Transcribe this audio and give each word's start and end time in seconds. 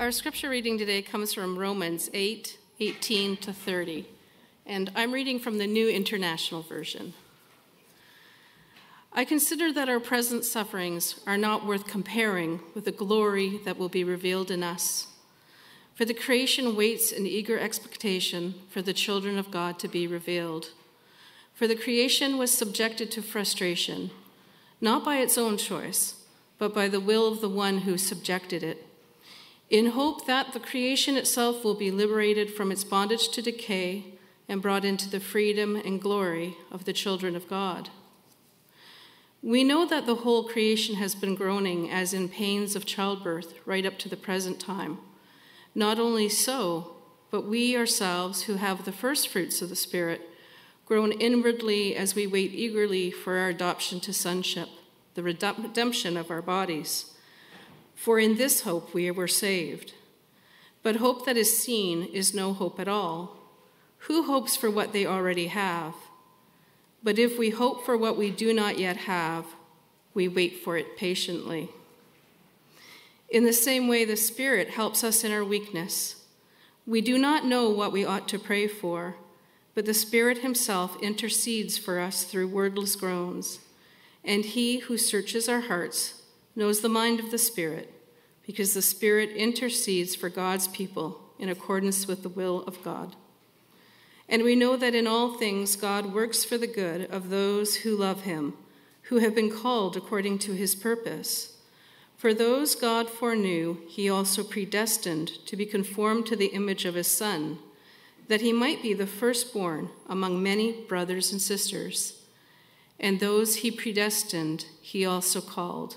Our 0.00 0.12
scripture 0.12 0.48
reading 0.48 0.78
today 0.78 1.02
comes 1.02 1.34
from 1.34 1.58
Romans 1.58 2.08
8 2.14 2.56
18 2.80 3.36
to 3.36 3.52
30, 3.52 4.06
and 4.64 4.90
I'm 4.96 5.12
reading 5.12 5.38
from 5.38 5.58
the 5.58 5.66
New 5.66 5.90
International 5.90 6.62
Version. 6.62 7.12
I 9.12 9.26
consider 9.26 9.70
that 9.74 9.90
our 9.90 10.00
present 10.00 10.46
sufferings 10.46 11.20
are 11.26 11.36
not 11.36 11.66
worth 11.66 11.86
comparing 11.86 12.60
with 12.74 12.86
the 12.86 12.92
glory 12.92 13.60
that 13.66 13.76
will 13.76 13.90
be 13.90 14.02
revealed 14.02 14.50
in 14.50 14.62
us. 14.62 15.08
For 15.94 16.06
the 16.06 16.14
creation 16.14 16.74
waits 16.74 17.12
in 17.12 17.26
eager 17.26 17.58
expectation 17.58 18.54
for 18.70 18.80
the 18.80 18.94
children 18.94 19.36
of 19.36 19.50
God 19.50 19.78
to 19.80 19.86
be 19.86 20.06
revealed. 20.06 20.70
For 21.52 21.68
the 21.68 21.76
creation 21.76 22.38
was 22.38 22.50
subjected 22.50 23.10
to 23.10 23.20
frustration, 23.20 24.12
not 24.80 25.04
by 25.04 25.18
its 25.18 25.36
own 25.36 25.58
choice, 25.58 26.24
but 26.56 26.72
by 26.72 26.88
the 26.88 27.00
will 27.00 27.30
of 27.30 27.42
the 27.42 27.50
one 27.50 27.80
who 27.80 27.98
subjected 27.98 28.62
it 28.62 28.86
in 29.70 29.92
hope 29.92 30.26
that 30.26 30.52
the 30.52 30.60
creation 30.60 31.16
itself 31.16 31.64
will 31.64 31.74
be 31.74 31.92
liberated 31.92 32.52
from 32.52 32.72
its 32.72 32.82
bondage 32.82 33.28
to 33.28 33.40
decay 33.40 34.04
and 34.48 34.60
brought 34.60 34.84
into 34.84 35.08
the 35.08 35.20
freedom 35.20 35.76
and 35.76 36.02
glory 36.02 36.56
of 36.72 36.84
the 36.84 36.92
children 36.92 37.36
of 37.36 37.48
God. 37.48 37.88
We 39.42 39.62
know 39.62 39.86
that 39.86 40.06
the 40.06 40.16
whole 40.16 40.44
creation 40.44 40.96
has 40.96 41.14
been 41.14 41.36
groaning 41.36 41.88
as 41.88 42.12
in 42.12 42.28
pains 42.28 42.74
of 42.74 42.84
childbirth 42.84 43.54
right 43.64 43.86
up 43.86 43.96
to 44.00 44.08
the 44.08 44.16
present 44.16 44.58
time. 44.60 44.98
Not 45.74 46.00
only 46.00 46.28
so, 46.28 46.96
but 47.30 47.46
we 47.46 47.76
ourselves 47.76 48.42
who 48.42 48.56
have 48.56 48.84
the 48.84 48.92
first 48.92 49.28
fruits 49.28 49.62
of 49.62 49.68
the 49.68 49.76
Spirit 49.76 50.22
groan 50.84 51.12
inwardly 51.12 51.94
as 51.94 52.16
we 52.16 52.26
wait 52.26 52.52
eagerly 52.52 53.12
for 53.12 53.36
our 53.38 53.48
adoption 53.48 54.00
to 54.00 54.12
sonship, 54.12 54.68
the 55.14 55.22
redemption 55.22 56.16
of 56.16 56.28
our 56.28 56.42
bodies. 56.42 57.09
For 58.00 58.18
in 58.18 58.36
this 58.36 58.62
hope 58.62 58.94
we 58.94 59.10
were 59.10 59.28
saved. 59.28 59.92
But 60.82 60.96
hope 60.96 61.26
that 61.26 61.36
is 61.36 61.58
seen 61.58 62.04
is 62.04 62.32
no 62.32 62.54
hope 62.54 62.80
at 62.80 62.88
all. 62.88 63.36
Who 64.08 64.22
hopes 64.22 64.56
for 64.56 64.70
what 64.70 64.94
they 64.94 65.04
already 65.04 65.48
have? 65.48 65.92
But 67.02 67.18
if 67.18 67.38
we 67.38 67.50
hope 67.50 67.84
for 67.84 67.98
what 67.98 68.16
we 68.16 68.30
do 68.30 68.54
not 68.54 68.78
yet 68.78 68.96
have, 68.96 69.44
we 70.14 70.28
wait 70.28 70.64
for 70.64 70.78
it 70.78 70.96
patiently. 70.96 71.68
In 73.28 73.44
the 73.44 73.52
same 73.52 73.86
way, 73.86 74.06
the 74.06 74.16
Spirit 74.16 74.70
helps 74.70 75.04
us 75.04 75.22
in 75.22 75.30
our 75.30 75.44
weakness. 75.44 76.24
We 76.86 77.02
do 77.02 77.18
not 77.18 77.44
know 77.44 77.68
what 77.68 77.92
we 77.92 78.06
ought 78.06 78.28
to 78.28 78.38
pray 78.38 78.66
for, 78.66 79.16
but 79.74 79.84
the 79.84 79.92
Spirit 79.92 80.38
Himself 80.38 80.96
intercedes 81.02 81.76
for 81.76 82.00
us 82.00 82.24
through 82.24 82.48
wordless 82.48 82.96
groans. 82.96 83.60
And 84.24 84.46
He 84.46 84.78
who 84.78 84.96
searches 84.96 85.50
our 85.50 85.60
hearts 85.60 86.19
knows 86.60 86.80
the 86.80 86.90
mind 86.90 87.18
of 87.18 87.30
the 87.30 87.38
Spirit, 87.38 87.90
because 88.46 88.74
the 88.74 88.82
Spirit 88.82 89.30
intercedes 89.30 90.14
for 90.14 90.28
God's 90.28 90.68
people 90.68 91.22
in 91.38 91.48
accordance 91.48 92.06
with 92.06 92.22
the 92.22 92.28
will 92.28 92.62
of 92.64 92.84
God. 92.84 93.16
And 94.28 94.42
we 94.42 94.54
know 94.54 94.76
that 94.76 94.94
in 94.94 95.06
all 95.06 95.32
things 95.32 95.74
God 95.74 96.12
works 96.12 96.44
for 96.44 96.58
the 96.58 96.66
good 96.66 97.10
of 97.10 97.30
those 97.30 97.76
who 97.76 97.96
love 97.96 98.24
him, 98.24 98.52
who 99.04 99.20
have 99.20 99.34
been 99.34 99.50
called 99.50 99.96
according 99.96 100.38
to 100.40 100.52
his 100.52 100.74
purpose. 100.74 101.56
For 102.18 102.34
those 102.34 102.74
God 102.74 103.08
foreknew, 103.08 103.78
he 103.88 104.10
also 104.10 104.44
predestined 104.44 105.28
to 105.46 105.56
be 105.56 105.64
conformed 105.64 106.26
to 106.26 106.36
the 106.36 106.48
image 106.48 106.84
of 106.84 106.94
his 106.94 107.08
Son, 107.08 107.58
that 108.28 108.42
he 108.42 108.52
might 108.52 108.82
be 108.82 108.92
the 108.92 109.06
firstborn 109.06 109.88
among 110.10 110.42
many 110.42 110.72
brothers 110.72 111.32
and 111.32 111.40
sisters. 111.40 112.22
And 113.00 113.18
those 113.18 113.56
he 113.56 113.70
predestined, 113.70 114.66
he 114.82 115.06
also 115.06 115.40
called. 115.40 115.96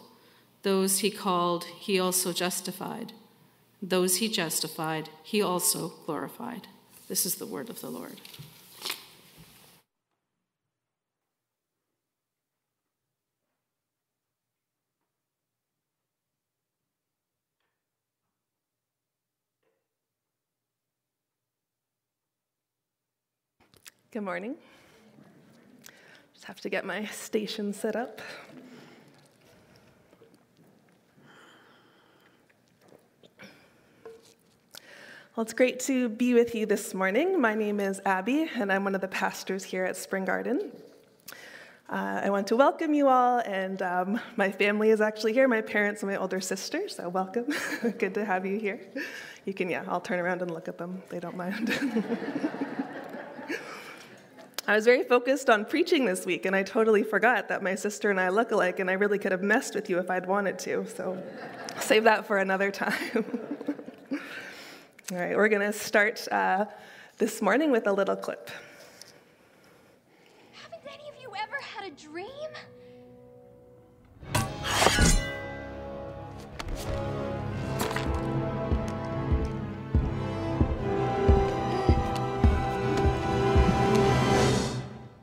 Those 0.64 1.00
he 1.00 1.12
called, 1.12 1.66
he 1.66 2.00
also 2.00 2.32
justified. 2.32 3.12
Those 3.82 4.18
he 4.18 4.30
justified, 4.30 5.10
he 5.22 5.42
also 5.42 5.90
glorified. 6.06 6.68
This 7.10 7.26
is 7.26 7.36
the 7.36 7.46
word 7.46 7.70
of 7.70 7.82
the 7.82 7.90
Lord. 7.90 8.22
Good 24.12 24.22
morning. 24.22 24.56
Just 26.34 26.46
have 26.46 26.62
to 26.62 26.70
get 26.70 26.86
my 26.86 27.04
station 27.06 27.74
set 27.74 27.98
up. 27.98 28.22
Well, 35.36 35.42
it's 35.42 35.54
great 35.54 35.80
to 35.80 36.10
be 36.10 36.36
with 36.36 36.54
you 36.54 36.68
this 36.68 36.94
morning. 36.94 37.42
My 37.42 37.56
name 37.56 37.80
is 37.80 38.00
Abby, 38.06 38.48
and 38.54 38.72
I'm 38.72 38.84
one 38.84 38.94
of 38.94 39.02
the 39.02 39.08
pastors 39.08 39.64
here 39.64 39.84
at 39.84 39.98
Spring 39.98 40.26
Garden. 40.26 40.72
Uh, 41.90 42.22
I 42.24 42.30
want 42.30 42.46
to 42.50 42.56
welcome 42.56 42.94
you 42.94 43.08
all, 43.08 43.40
and 43.40 43.82
um, 43.82 44.20
my 44.36 44.52
family 44.52 44.92
is 44.92 45.02
actually 45.02 45.34
here 45.34 45.48
my 45.48 45.62
parents 45.62 46.04
and 46.04 46.12
my 46.12 46.18
older 46.18 46.40
sister, 46.40 46.88
so 46.88 47.10
welcome. 47.10 47.48
Good 47.98 48.14
to 48.14 48.24
have 48.24 48.46
you 48.46 48.60
here. 48.60 48.80
You 49.46 49.56
can, 49.56 49.72
yeah, 49.72 49.84
I'll 49.88 50.02
turn 50.02 50.20
around 50.20 50.44
and 50.44 50.52
look 50.52 50.68
at 50.68 50.78
them, 50.78 51.02
they 51.10 51.20
don't 51.20 51.36
mind. 51.36 51.74
I 54.68 54.76
was 54.76 54.86
very 54.86 55.04
focused 55.04 55.50
on 55.50 55.66
preaching 55.66 56.06
this 56.06 56.28
week, 56.28 56.46
and 56.46 56.56
I 56.56 56.62
totally 56.62 57.02
forgot 57.02 57.48
that 57.48 57.64
my 57.64 57.74
sister 57.74 58.12
and 58.12 58.20
I 58.20 58.30
look 58.30 58.52
alike, 58.52 58.78
and 58.78 58.88
I 58.88 58.94
really 58.94 59.18
could 59.18 59.32
have 59.32 59.42
messed 59.42 59.74
with 59.74 59.90
you 59.90 59.98
if 59.98 60.12
I'd 60.12 60.28
wanted 60.28 60.60
to, 60.60 60.86
so 60.96 61.18
save 61.80 62.04
that 62.04 62.28
for 62.28 62.38
another 62.38 62.70
time. 62.70 63.40
All 65.12 65.18
right, 65.18 65.36
we're 65.36 65.50
going 65.50 65.70
to 65.70 65.78
start 65.78 66.26
uh, 66.32 66.64
this 67.18 67.42
morning 67.42 67.72
with 67.72 67.88
a 67.88 67.92
little 67.92 68.16
clip. 68.16 68.50
Haven't 70.54 70.80
any 70.88 71.10
of 71.10 71.16
you 71.22 71.30
ever 71.44 71.58
had 71.58 71.92
a 71.92 71.94
dream? 71.94 72.30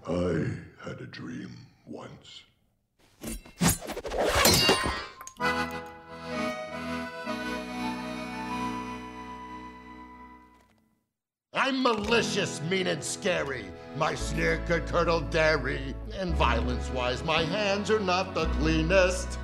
I 0.06 0.46
had 0.84 1.00
a 1.00 1.06
dream 1.06 1.56
once. 1.86 2.42
I'm 11.70 11.84
malicious, 11.84 12.60
mean, 12.62 12.88
and 12.88 13.02
scary. 13.02 13.64
My 13.96 14.12
sneer 14.16 14.60
could 14.66 14.86
curdle 14.86 15.20
dairy. 15.20 15.94
And 16.18 16.34
violence 16.34 16.90
wise, 16.90 17.22
my 17.22 17.44
hands 17.44 17.92
are 17.92 18.00
not 18.00 18.34
the 18.34 18.46
cleanest. 18.58 19.38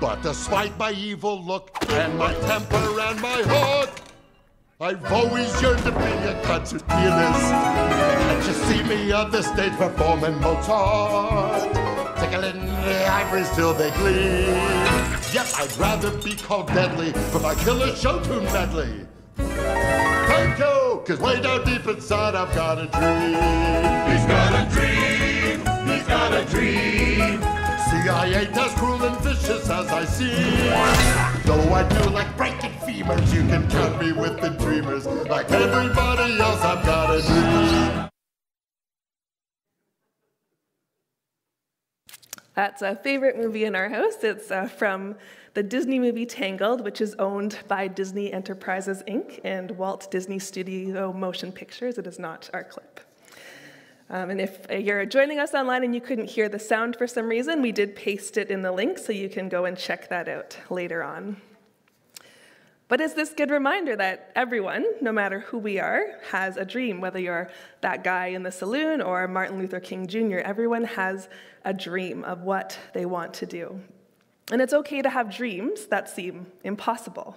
But 0.00 0.20
despite 0.20 0.76
my 0.78 0.90
evil 0.90 1.40
look, 1.40 1.70
and 1.90 2.18
my 2.18 2.34
temper, 2.34 2.74
and 2.74 3.20
my 3.20 3.40
hook, 3.46 3.90
I've 4.80 5.12
always 5.12 5.62
yearned 5.62 5.84
to 5.84 5.92
be 5.92 6.10
a 6.26 6.42
concert 6.44 6.84
pianist. 6.88 7.52
And 7.52 8.44
you 8.44 8.52
see 8.52 8.82
me 8.82 9.12
on 9.12 9.30
the 9.30 9.40
stage 9.40 9.74
performing 9.74 10.40
Mozart, 10.40 11.72
tickling 12.18 12.66
the 12.66 13.06
ivories 13.06 13.48
till 13.54 13.74
they 13.74 13.92
gleam. 13.92 14.56
Yet 15.32 15.54
I'd 15.56 15.76
rather 15.78 16.10
be 16.18 16.34
called 16.34 16.66
deadly 16.66 17.12
for 17.30 17.38
my 17.38 17.54
killer 17.54 17.94
show 17.94 18.20
tune 18.24 18.42
medley. 18.46 19.06
Thank 19.36 20.58
you, 20.58 20.79
cause 21.04 21.20
way 21.20 21.40
down 21.40 21.64
deep 21.64 21.86
inside 21.86 22.34
I've 22.34 22.54
got 22.54 22.78
a 22.78 22.86
dream. 22.86 23.34
He's 24.10 24.26
got 24.26 24.52
a 24.54 24.70
dream, 24.70 25.60
he's 25.86 26.06
got 26.06 26.32
a 26.32 26.44
dream. 26.46 27.40
See, 27.90 28.08
I 28.08 28.42
ain't 28.42 28.56
as 28.56 28.72
cruel 28.74 29.02
and 29.02 29.16
vicious 29.18 29.68
as 29.68 29.88
I 29.88 30.04
seem. 30.04 30.30
Though 31.44 31.72
I 31.72 31.88
do 31.88 32.10
like 32.10 32.36
breaking 32.36 32.72
femurs, 32.86 33.32
you 33.34 33.40
can 33.48 33.68
count 33.70 34.00
me 34.00 34.12
with 34.12 34.40
the 34.40 34.50
dreamers. 34.50 35.06
Like 35.06 35.50
everybody 35.50 36.38
else, 36.38 36.60
I've 36.62 36.84
got 36.84 37.16
a 37.16 37.22
dream. 37.22 38.10
That's 42.54 42.82
a 42.82 42.94
favorite 42.94 43.38
movie 43.38 43.64
in 43.64 43.74
our 43.74 43.88
house. 43.88 44.22
It's 44.22 44.50
uh, 44.50 44.66
from 44.66 45.16
the 45.54 45.62
Disney 45.62 45.98
movie 45.98 46.26
Tangled, 46.26 46.82
which 46.82 47.00
is 47.00 47.14
owned 47.16 47.58
by 47.66 47.88
Disney 47.88 48.32
Enterprises 48.32 49.02
Inc. 49.08 49.40
and 49.42 49.72
Walt 49.72 50.10
Disney 50.10 50.38
Studio 50.38 51.12
Motion 51.12 51.50
Pictures. 51.50 51.98
It 51.98 52.06
is 52.06 52.18
not 52.18 52.48
our 52.52 52.62
clip. 52.62 53.00
Um, 54.08 54.30
and 54.30 54.40
if 54.40 54.66
you're 54.70 55.06
joining 55.06 55.38
us 55.38 55.54
online 55.54 55.84
and 55.84 55.94
you 55.94 56.00
couldn't 56.00 56.30
hear 56.30 56.48
the 56.48 56.58
sound 56.58 56.96
for 56.96 57.06
some 57.06 57.28
reason, 57.28 57.62
we 57.62 57.72
did 57.72 57.94
paste 57.94 58.36
it 58.36 58.50
in 58.50 58.62
the 58.62 58.72
link 58.72 58.98
so 58.98 59.12
you 59.12 59.28
can 59.28 59.48
go 59.48 59.64
and 59.64 59.76
check 59.76 60.08
that 60.08 60.28
out 60.28 60.56
later 60.68 61.02
on. 61.02 61.40
But 62.88 63.00
it's 63.00 63.14
this 63.14 63.32
good 63.32 63.52
reminder 63.52 63.94
that 63.94 64.32
everyone, 64.34 64.84
no 65.00 65.12
matter 65.12 65.40
who 65.40 65.58
we 65.58 65.78
are, 65.78 66.18
has 66.30 66.56
a 66.56 66.64
dream. 66.64 67.00
Whether 67.00 67.20
you're 67.20 67.48
that 67.82 68.02
guy 68.02 68.26
in 68.26 68.42
the 68.42 68.50
saloon 68.50 69.00
or 69.00 69.28
Martin 69.28 69.58
Luther 69.58 69.78
King 69.78 70.08
Jr., 70.08 70.38
everyone 70.38 70.82
has 70.82 71.28
a 71.64 71.72
dream 71.72 72.24
of 72.24 72.42
what 72.42 72.76
they 72.92 73.06
want 73.06 73.32
to 73.34 73.46
do. 73.46 73.80
And 74.50 74.60
it's 74.60 74.72
okay 74.72 75.02
to 75.02 75.10
have 75.10 75.34
dreams 75.34 75.86
that 75.86 76.08
seem 76.08 76.46
impossible. 76.64 77.36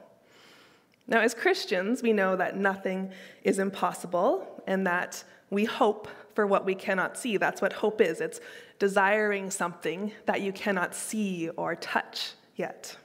Now, 1.07 1.19
as 1.19 1.33
Christians, 1.33 2.01
we 2.01 2.13
know 2.13 2.35
that 2.35 2.57
nothing 2.57 3.11
is 3.43 3.59
impossible 3.59 4.63
and 4.65 4.87
that 4.87 5.23
we 5.49 5.65
hope 5.65 6.07
for 6.33 6.47
what 6.47 6.65
we 6.65 6.73
cannot 6.73 7.17
see. 7.17 7.37
That's 7.37 7.61
what 7.61 7.73
hope 7.73 8.01
is 8.01 8.21
it's 8.21 8.39
desiring 8.79 9.51
something 9.51 10.11
that 10.25 10.41
you 10.41 10.51
cannot 10.51 10.95
see 10.95 11.49
or 11.49 11.75
touch 11.75 12.31
yet. 12.55 12.97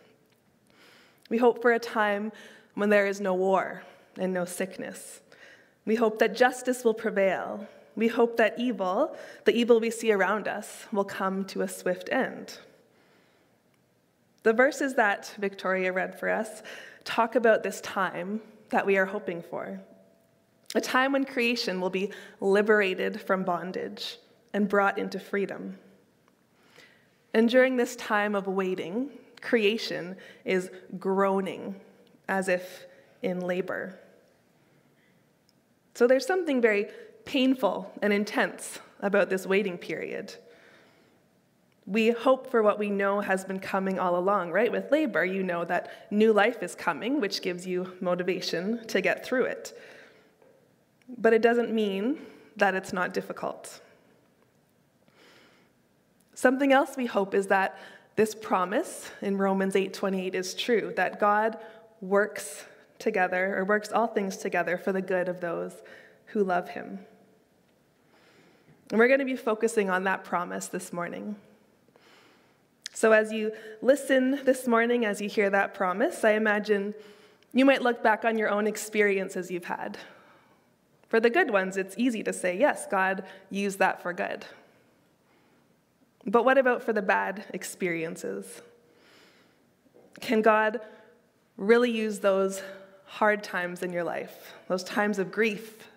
We 1.29 1.39
hope 1.39 1.61
for 1.61 1.73
a 1.73 1.79
time 1.79 2.33
when 2.75 2.89
there 2.89 3.07
is 3.07 3.21
no 3.21 3.35
war 3.35 3.83
and 4.17 4.33
no 4.33 4.45
sickness. 4.45 5.21
We 5.85 5.97
hope 5.97 6.19
that 6.21 6.37
justice 6.37 6.85
will 6.85 6.95
prevail. 6.95 7.67
We 7.97 8.09
hope 8.09 8.37
that 8.37 8.55
evil, 8.59 9.17
the 9.45 9.55
evil 9.55 9.81
we 9.81 9.91
see 9.91 10.13
around 10.13 10.49
us, 10.49 10.87
will 10.93 11.05
come 11.05 11.45
to 11.47 11.63
a 11.63 11.69
swift 11.69 12.09
end. 12.11 12.59
The 14.43 14.53
verses 14.53 14.95
that 14.95 15.35
Victoria 15.39 15.93
read 15.93 16.19
for 16.19 16.29
us 16.29 16.63
talk 17.05 17.35
about 17.35 17.63
this 17.63 17.81
time 17.81 18.41
that 18.71 18.87
we 18.87 18.97
are 18.97 19.07
hoping 19.07 19.43
for 19.43 19.81
a 20.75 20.81
time 20.81 21.13
when 21.13 21.25
creation 21.25 21.81
will 21.81 21.91
be 21.91 22.13
liberated 22.41 23.21
from 23.21 23.43
bondage 23.43 24.19
and 24.53 24.69
brought 24.69 24.99
into 24.99 25.19
freedom. 25.19 25.79
And 27.33 27.49
during 27.49 27.77
this 27.77 27.97
time 27.97 28.35
of 28.35 28.47
waiting, 28.47 29.11
creation 29.41 30.17
is 30.45 30.71
groaning 30.99 31.75
as 32.29 32.49
if 32.49 32.85
in 33.23 33.41
labor. 33.41 33.99
So 35.95 36.07
there's 36.07 36.27
something 36.27 36.61
very 36.61 36.89
painful 37.25 37.91
and 38.03 38.13
intense 38.13 38.79
about 39.01 39.31
this 39.31 39.47
waiting 39.47 39.79
period. 39.79 40.35
We 41.89 42.11
hope 42.11 42.51
for 42.51 42.63
what 42.63 42.79
we 42.79 42.91
know 42.91 43.21
has 43.21 43.47
been 43.47 43.61
coming 43.61 43.99
all 43.99 44.19
along, 44.19 44.53
right? 44.53 44.71
With 44.71 44.93
labor, 44.93 45.25
you 45.25 45.43
know 45.43 45.65
that 45.65 45.91
new 46.11 46.35
life 46.35 46.63
is 46.63 46.75
coming, 46.75 47.19
which 47.19 47.41
gives 47.41 47.67
you 47.67 47.95
motivation 48.03 48.87
to 48.89 49.01
get 49.01 49.25
through 49.25 49.47
it. 49.47 49.77
But 51.17 51.33
it 51.33 51.41
doesn't 51.41 51.73
mean 51.73 52.19
that 52.57 52.75
it's 52.75 52.93
not 52.93 53.15
difficult. 53.15 53.81
Something 56.35 56.75
else 56.75 56.95
we 56.95 57.07
hope 57.07 57.33
is 57.33 57.47
that 57.47 57.79
this 58.17 58.35
promise 58.35 59.11
in 59.23 59.39
Romans 59.39 59.75
8:28 59.75 60.35
is 60.35 60.55
true 60.55 60.93
that 60.97 61.19
God 61.19 61.59
works 62.03 62.67
together 62.99 63.57
or 63.57 63.65
works 63.65 63.91
all 63.93 64.09
things 64.09 64.37
together 64.37 64.77
for 64.77 64.93
the 64.93 65.01
good 65.01 65.29
of 65.29 65.41
those 65.41 65.73
who 66.27 66.45
love 66.45 66.69
him. 66.69 66.99
And 68.91 68.99
we're 68.99 69.09
going 69.09 69.21
to 69.21 69.25
be 69.25 69.37
focusing 69.37 69.89
on 69.89 70.05
that 70.05 70.23
promise 70.23 70.69
this 70.69 70.93
morning. 70.93 71.37
So, 72.99 73.13
as 73.13 73.33
you 73.33 73.53
listen 73.81 74.41
this 74.45 74.67
morning, 74.67 75.05
as 75.05 75.21
you 75.21 75.29
hear 75.29 75.49
that 75.51 75.73
promise, 75.73 76.25
I 76.25 76.33
imagine 76.33 76.95
you 77.53 77.65
might 77.65 77.81
look 77.81 78.03
back 78.03 78.25
on 78.25 78.37
your 78.37 78.51
own 78.51 78.67
experiences 78.67 79.53
you've 79.53 79.67
had. 79.67 79.97
For 81.09 81.21
the 81.21 81.31
good 81.31 81.53
ones, 81.53 81.77
it's 81.77 81.95
easy 81.97 82.25
to 82.25 82.33
say, 82.33 82.59
yes, 82.59 82.89
God 82.91 83.23
used 83.51 83.79
that 83.79 84.03
for 84.03 84.13
good. 84.13 84.47
But 86.27 86.45
what 86.45 86.59
about 86.59 86.83
for 86.83 86.93
the 86.93 87.01
bad 87.01 87.45
experiences? 87.55 88.63
Can 90.21 90.43
God 90.43 90.81
really 91.57 91.93
use 91.93 92.19
those 92.19 92.65
hard 93.05 93.45
times 93.45 93.85
in 93.85 93.93
your 93.93 94.03
life, 94.03 94.55
those 94.67 94.83
times 94.83 95.21
of 95.21 95.31
grief 95.31 95.89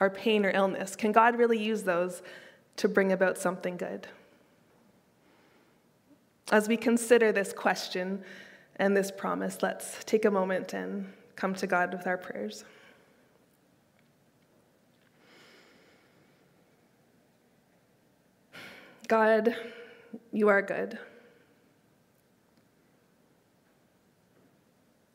or 0.00 0.08
pain 0.08 0.46
or 0.46 0.50
illness? 0.52 0.96
Can 0.96 1.12
God 1.12 1.36
really 1.36 1.62
use 1.62 1.82
those 1.82 2.22
to 2.76 2.88
bring 2.88 3.12
about 3.12 3.36
something 3.36 3.76
good? 3.76 4.08
As 6.52 6.68
we 6.68 6.76
consider 6.76 7.32
this 7.32 7.52
question 7.52 8.22
and 8.76 8.96
this 8.96 9.10
promise, 9.10 9.62
let's 9.62 10.04
take 10.04 10.24
a 10.24 10.30
moment 10.30 10.74
and 10.74 11.12
come 11.34 11.54
to 11.54 11.66
God 11.66 11.92
with 11.92 12.06
our 12.06 12.16
prayers. 12.16 12.64
God, 19.08 19.56
you 20.32 20.48
are 20.48 20.62
good. 20.62 20.98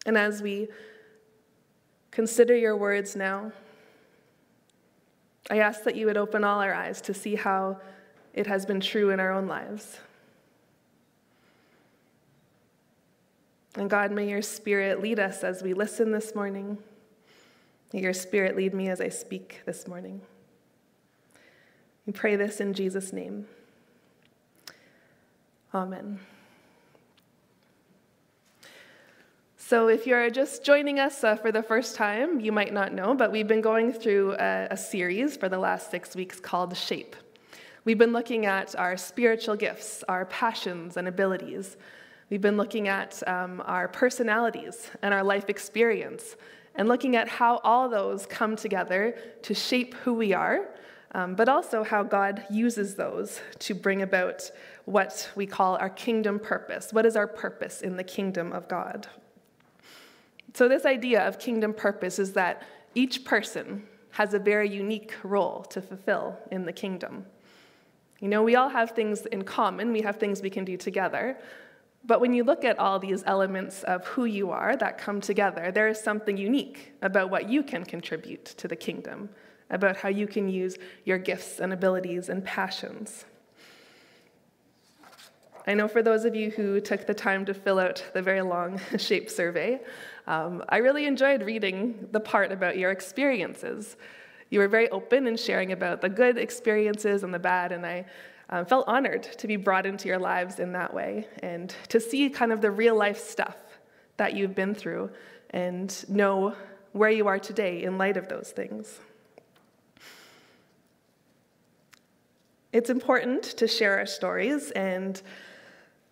And 0.06 0.18
as 0.18 0.42
we 0.42 0.68
consider 2.10 2.56
your 2.56 2.76
words 2.76 3.16
now, 3.16 3.52
I 5.50 5.60
ask 5.60 5.84
that 5.84 5.96
you 5.96 6.06
would 6.08 6.18
open 6.18 6.44
all 6.44 6.60
our 6.60 6.74
eyes 6.74 7.02
to 7.02 7.14
see 7.14 7.36
how 7.36 7.80
it 8.34 8.48
has 8.48 8.66
been 8.66 8.80
true 8.80 9.10
in 9.10 9.20
our 9.20 9.32
own 9.32 9.48
lives. 9.48 10.00
And 13.76 13.90
God, 13.90 14.12
may 14.12 14.30
your 14.30 14.42
spirit 14.42 15.02
lead 15.02 15.20
us 15.20 15.44
as 15.44 15.64
we 15.64 15.74
listen 15.74 16.12
this 16.12 16.36
morning. 16.36 16.78
May 17.94 18.02
your 18.02 18.14
spirit 18.14 18.56
lead 18.56 18.74
me 18.74 18.90
as 18.90 19.00
I 19.00 19.10
speak 19.10 19.62
this 19.66 19.88
morning. 19.88 20.22
We 22.06 22.14
pray 22.14 22.36
this 22.36 22.60
in 22.60 22.74
Jesus' 22.74 23.14
name. 23.14 23.46
Amen. 25.74 26.20
So, 29.58 29.88
if 29.88 30.06
you're 30.06 30.30
just 30.30 30.66
joining 30.66 31.00
us 31.00 31.24
uh, 31.24 31.38
for 31.38 31.50
the 31.50 31.64
first 31.64 31.96
time, 31.96 32.42
you 32.42 32.52
might 32.52 32.74
not 32.74 32.92
know, 32.92 33.14
but 33.14 33.32
we've 33.32 33.48
been 33.48 33.62
going 33.62 33.94
through 33.94 34.34
a, 34.34 34.68
a 34.72 34.76
series 34.76 35.38
for 35.38 35.48
the 35.48 35.58
last 35.58 35.90
six 35.90 36.14
weeks 36.14 36.42
called 36.42 36.76
Shape. 36.76 37.16
We've 37.86 37.98
been 37.98 38.12
looking 38.12 38.46
at 38.46 38.76
our 38.76 38.98
spiritual 38.98 39.56
gifts, 39.56 40.04
our 40.10 40.26
passions 40.26 40.98
and 40.98 41.08
abilities, 41.08 41.78
We've 42.32 42.40
been 42.40 42.56
looking 42.56 42.88
at 42.88 43.22
um, 43.28 43.62
our 43.66 43.90
personalities 43.90 44.90
and 45.02 45.14
our 45.14 45.22
life 45.22 45.50
experience 45.50 46.38
and 46.76 46.88
looking 46.88 47.18
at 47.18 47.28
how 47.28 47.58
all 47.58 47.90
those 47.90 48.26
come 48.26 48.56
together 48.56 49.18
to 49.42 49.54
shape 49.54 49.96
who 49.96 50.14
we 50.14 50.32
are, 50.32 50.70
um, 51.14 51.36
but 51.36 51.50
also 51.50 51.84
how 51.84 52.04
God 52.04 52.46
uses 52.50 52.96
those 52.96 53.42
to 53.60 53.76
bring 53.76 54.02
about 54.02 54.50
what 54.86 55.30
we 55.36 55.46
call 55.46 55.76
our 55.76 55.90
kingdom 55.90 56.40
purpose. 56.40 56.94
What 56.94 57.06
is 57.06 57.18
our 57.18 57.28
purpose 57.28 57.82
in 57.82 57.98
the 57.98 58.04
kingdom 58.06 58.54
of 58.54 58.70
God? 58.70 59.08
So, 60.54 60.70
this 60.70 60.86
idea 60.86 61.28
of 61.28 61.38
kingdom 61.38 61.74
purpose 61.74 62.18
is 62.18 62.32
that 62.34 62.64
each 62.96 63.26
person 63.26 63.86
has 64.12 64.34
a 64.34 64.40
very 64.40 64.70
unique 64.74 65.16
role 65.24 65.64
to 65.64 65.82
fulfill 65.82 66.38
in 66.50 66.64
the 66.66 66.74
kingdom. 66.74 67.26
You 68.22 68.30
know, 68.30 68.42
we 68.42 68.56
all 68.56 68.70
have 68.70 68.92
things 68.92 69.26
in 69.26 69.44
common, 69.44 69.92
we 69.92 70.02
have 70.02 70.16
things 70.16 70.42
we 70.42 70.50
can 70.50 70.64
do 70.64 70.78
together, 70.78 71.38
but 72.06 72.20
when 72.20 72.34
you 72.34 72.44
look 72.44 72.66
at 72.66 72.80
all 72.80 72.98
these 72.98 73.24
elements 73.26 73.84
of 73.84 74.06
who 74.08 74.26
you 74.26 74.50
are 74.52 74.76
that 74.76 74.98
come 74.98 75.22
together, 75.22 75.72
there 75.72 75.88
is 75.88 76.00
something 76.00 76.36
unique 76.36 76.94
about 77.02 77.30
what 77.30 77.50
you 77.50 77.62
can 77.62 77.84
contribute 77.84 78.46
to 78.46 78.68
the 78.68 78.76
kingdom, 78.76 79.30
about 79.70 79.98
how 79.98 80.10
you 80.10 80.26
can 80.26 80.50
use 80.50 80.78
your 81.06 81.20
gifts 81.20 81.60
and 81.60 81.72
abilities 81.72 82.30
and 82.30 82.44
passions. 82.44 83.26
I 85.68 85.76
know 85.76 85.88
for 85.88 86.02
those 86.02 86.26
of 86.26 86.36
you 86.36 86.50
who 86.50 86.82
took 86.82 87.06
the 87.06 87.14
time 87.14 87.46
to 87.46 87.54
fill 87.54 87.78
out 87.78 88.04
the 88.16 88.22
very 88.22 88.42
long 88.42 88.82
shape 88.98 89.30
survey, 89.30 89.80
um, 90.26 90.64
I 90.70 90.78
really 90.78 91.06
enjoyed 91.06 91.44
reading 91.44 92.08
the 92.12 92.20
part 92.20 92.52
about 92.52 92.78
your 92.78 92.90
experiences. 92.90 93.96
You 94.50 94.60
were 94.60 94.68
very 94.68 94.90
open 94.90 95.28
in 95.28 95.38
sharing 95.38 95.72
about 95.72 96.02
the 96.02 96.10
good 96.10 96.38
experiences 96.38 97.24
and 97.24 97.32
the 97.34 97.40
bad, 97.40 97.72
and 97.72 97.86
I 97.86 98.06
um, 98.52 98.66
felt 98.66 98.88
honored 98.88 99.24
to 99.24 99.48
be 99.48 99.56
brought 99.56 99.86
into 99.86 100.08
your 100.08 100.20
lives 100.20 100.60
in 100.60 100.74
that 100.74 100.94
way 100.94 101.28
and 101.42 101.74
to 101.88 102.00
see 102.00 102.30
kind 102.30 102.52
of 102.52 102.62
the 102.62 102.70
real 102.72 102.96
life 102.96 103.20
stuff 103.20 103.56
that 104.18 104.34
you've 104.34 104.56
been 104.56 104.76
through 104.76 105.10
and 105.52 106.06
know 106.10 106.56
where 106.92 107.10
you 107.10 107.28
are 107.28 107.40
today 107.40 107.84
in 107.84 107.98
light 107.98 108.18
of 108.18 108.28
those 108.28 108.52
things. 108.52 109.00
It's 112.74 112.90
important 112.90 113.44
to 113.44 113.68
share 113.68 113.98
our 113.98 114.06
stories, 114.06 114.72
and 114.72 115.22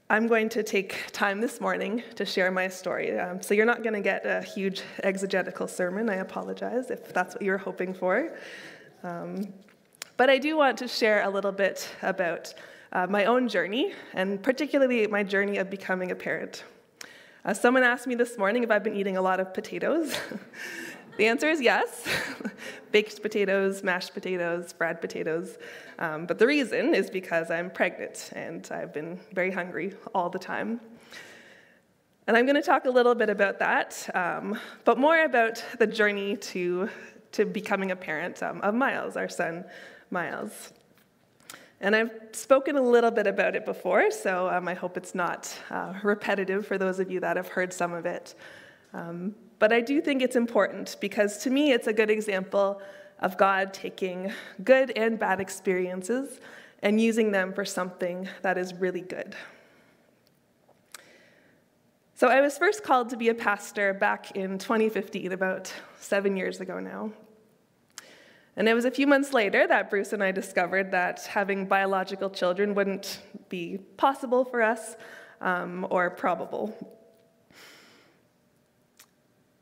I'm 0.09 0.27
going 0.27 0.49
to 0.49 0.63
take 0.63 1.09
time 1.13 1.39
this 1.39 1.61
morning 1.61 2.03
to 2.15 2.25
share 2.25 2.51
my 2.51 2.67
story. 2.67 3.17
Um, 3.17 3.41
so 3.41 3.53
you're 3.53 3.65
not 3.65 3.81
going 3.81 3.93
to 3.93 4.01
get 4.01 4.25
a 4.25 4.41
huge 4.41 4.81
exegetical 5.03 5.67
sermon. 5.67 6.09
I 6.09 6.15
apologize 6.15 6.89
if 6.89 7.13
that's 7.13 7.35
what 7.35 7.43
you're 7.43 7.57
hoping 7.57 7.93
for. 7.93 8.35
Um, 9.03 9.53
but 10.19 10.29
I 10.29 10.37
do 10.37 10.57
want 10.57 10.77
to 10.79 10.87
share 10.89 11.23
a 11.23 11.29
little 11.29 11.53
bit 11.53 11.87
about 12.01 12.53
uh, 12.91 13.07
my 13.07 13.23
own 13.23 13.47
journey, 13.47 13.93
and 14.13 14.43
particularly 14.43 15.07
my 15.07 15.23
journey 15.23 15.59
of 15.59 15.69
becoming 15.69 16.11
a 16.11 16.15
parent. 16.15 16.65
Uh, 17.45 17.53
someone 17.53 17.83
asked 17.83 18.05
me 18.05 18.15
this 18.15 18.37
morning 18.37 18.63
if 18.63 18.69
I've 18.69 18.83
been 18.83 18.97
eating 18.97 19.15
a 19.15 19.21
lot 19.21 19.39
of 19.39 19.53
potatoes. 19.53 20.13
the 21.17 21.25
answer 21.27 21.47
is 21.47 21.61
yes 21.61 22.05
baked 22.91 23.21
potatoes, 23.21 23.81
mashed 23.81 24.13
potatoes, 24.13 24.73
fried 24.73 24.99
potatoes. 24.99 25.57
Um, 25.99 26.25
but 26.25 26.37
the 26.37 26.47
reason 26.47 26.93
is 26.93 27.09
because 27.09 27.49
I'm 27.49 27.71
pregnant 27.71 28.31
and 28.35 28.67
I've 28.73 28.93
been 28.93 29.21
very 29.31 29.51
hungry 29.51 29.93
all 30.13 30.29
the 30.29 30.37
time. 30.37 30.81
And 32.27 32.35
I'm 32.35 32.45
going 32.45 32.57
to 32.57 32.61
talk 32.61 32.83
a 32.83 32.91
little 32.91 33.15
bit 33.15 33.29
about 33.29 33.59
that, 33.59 34.09
um, 34.13 34.59
but 34.83 34.97
more 34.97 35.23
about 35.23 35.63
the 35.79 35.87
journey 35.87 36.35
to, 36.35 36.89
to 37.31 37.45
becoming 37.45 37.91
a 37.91 37.95
parent 37.95 38.43
um, 38.43 38.59
of 38.59 38.75
Miles, 38.75 39.15
our 39.15 39.29
son, 39.29 39.63
Miles. 40.11 40.73
And 41.81 41.95
I've 41.95 42.11
spoken 42.33 42.75
a 42.75 42.81
little 42.81 43.11
bit 43.11 43.25
about 43.25 43.55
it 43.55 43.65
before, 43.65 44.11
so 44.11 44.49
um, 44.49 44.67
I 44.67 44.73
hope 44.73 44.97
it's 44.97 45.15
not 45.15 45.53
uh, 45.69 45.93
repetitive 46.03 46.67
for 46.67 46.77
those 46.77 46.99
of 46.99 47.09
you 47.09 47.19
that 47.21 47.37
have 47.37 47.47
heard 47.47 47.71
some 47.71 47.93
of 47.93 48.05
it. 48.05 48.35
Um, 48.93 49.35
but 49.59 49.71
I 49.71 49.81
do 49.81 50.01
think 50.01 50.21
it's 50.21 50.35
important 50.35 50.97
because 50.99 51.37
to 51.39 51.49
me 51.49 51.71
it's 51.71 51.87
a 51.87 51.93
good 51.93 52.09
example 52.09 52.81
of 53.19 53.37
God 53.37 53.73
taking 53.73 54.31
good 54.63 54.91
and 54.97 55.19
bad 55.19 55.39
experiences 55.39 56.39
and 56.81 56.99
using 56.99 57.31
them 57.31 57.53
for 57.53 57.65
something 57.65 58.27
that 58.41 58.57
is 58.57 58.73
really 58.73 59.01
good. 59.01 59.35
So 62.15 62.27
I 62.27 62.41
was 62.41 62.57
first 62.57 62.83
called 62.83 63.09
to 63.11 63.17
be 63.17 63.29
a 63.29 63.33
pastor 63.33 63.93
back 63.93 64.31
in 64.31 64.57
2015, 64.57 65.31
about 65.31 65.73
seven 65.99 66.35
years 66.35 66.59
ago 66.59 66.79
now. 66.79 67.11
And 68.55 68.67
it 68.67 68.73
was 68.73 68.85
a 68.85 68.91
few 68.91 69.07
months 69.07 69.33
later 69.33 69.67
that 69.67 69.89
Bruce 69.89 70.11
and 70.13 70.23
I 70.23 70.31
discovered 70.31 70.91
that 70.91 71.25
having 71.25 71.65
biological 71.65 72.29
children 72.29 72.75
wouldn't 72.75 73.21
be 73.47 73.77
possible 73.97 74.43
for 74.43 74.61
us 74.61 74.95
um, 75.41 75.87
or 75.89 76.09
probable. 76.09 76.75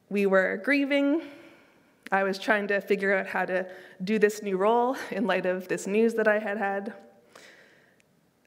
We 0.10 0.25
were 0.25 0.62
grieving. 0.63 1.22
I 2.12 2.24
was 2.24 2.39
trying 2.39 2.67
to 2.70 2.79
figure 2.79 3.15
out 3.15 3.27
how 3.27 3.46
to 3.46 3.67
do 4.03 4.17
this 4.17 4.41
new 4.41 4.58
role 4.58 4.96
in 5.12 5.27
light 5.27 5.46
of 5.46 5.67
this 5.67 5.86
news 5.86 6.13
that 6.15 6.27
I 6.27 6.39
had 6.39 6.58
had. 6.58 6.94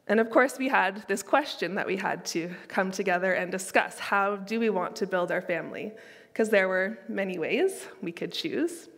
And 0.06 0.18
of 0.18 0.30
course, 0.30 0.59
we 0.59 0.68
had 0.68 1.06
this 1.06 1.23
question 1.23 1.76
that 1.76 1.87
we 1.87 1.97
had 1.97 2.25
to 2.26 2.50
come 2.66 2.90
together 2.90 3.35
and 3.35 3.52
discuss. 3.52 3.99
How 3.99 4.37
do 4.37 4.59
we 4.59 4.68
want 4.68 4.97
to 4.97 5.06
build 5.06 5.30
our 5.30 5.42
family? 5.42 5.92
Because 6.32 6.49
there 6.49 6.66
were 6.66 6.99
many 7.09 7.38
ways 7.38 7.87
we 8.02 8.11
could 8.11 8.32
choose. 8.32 8.88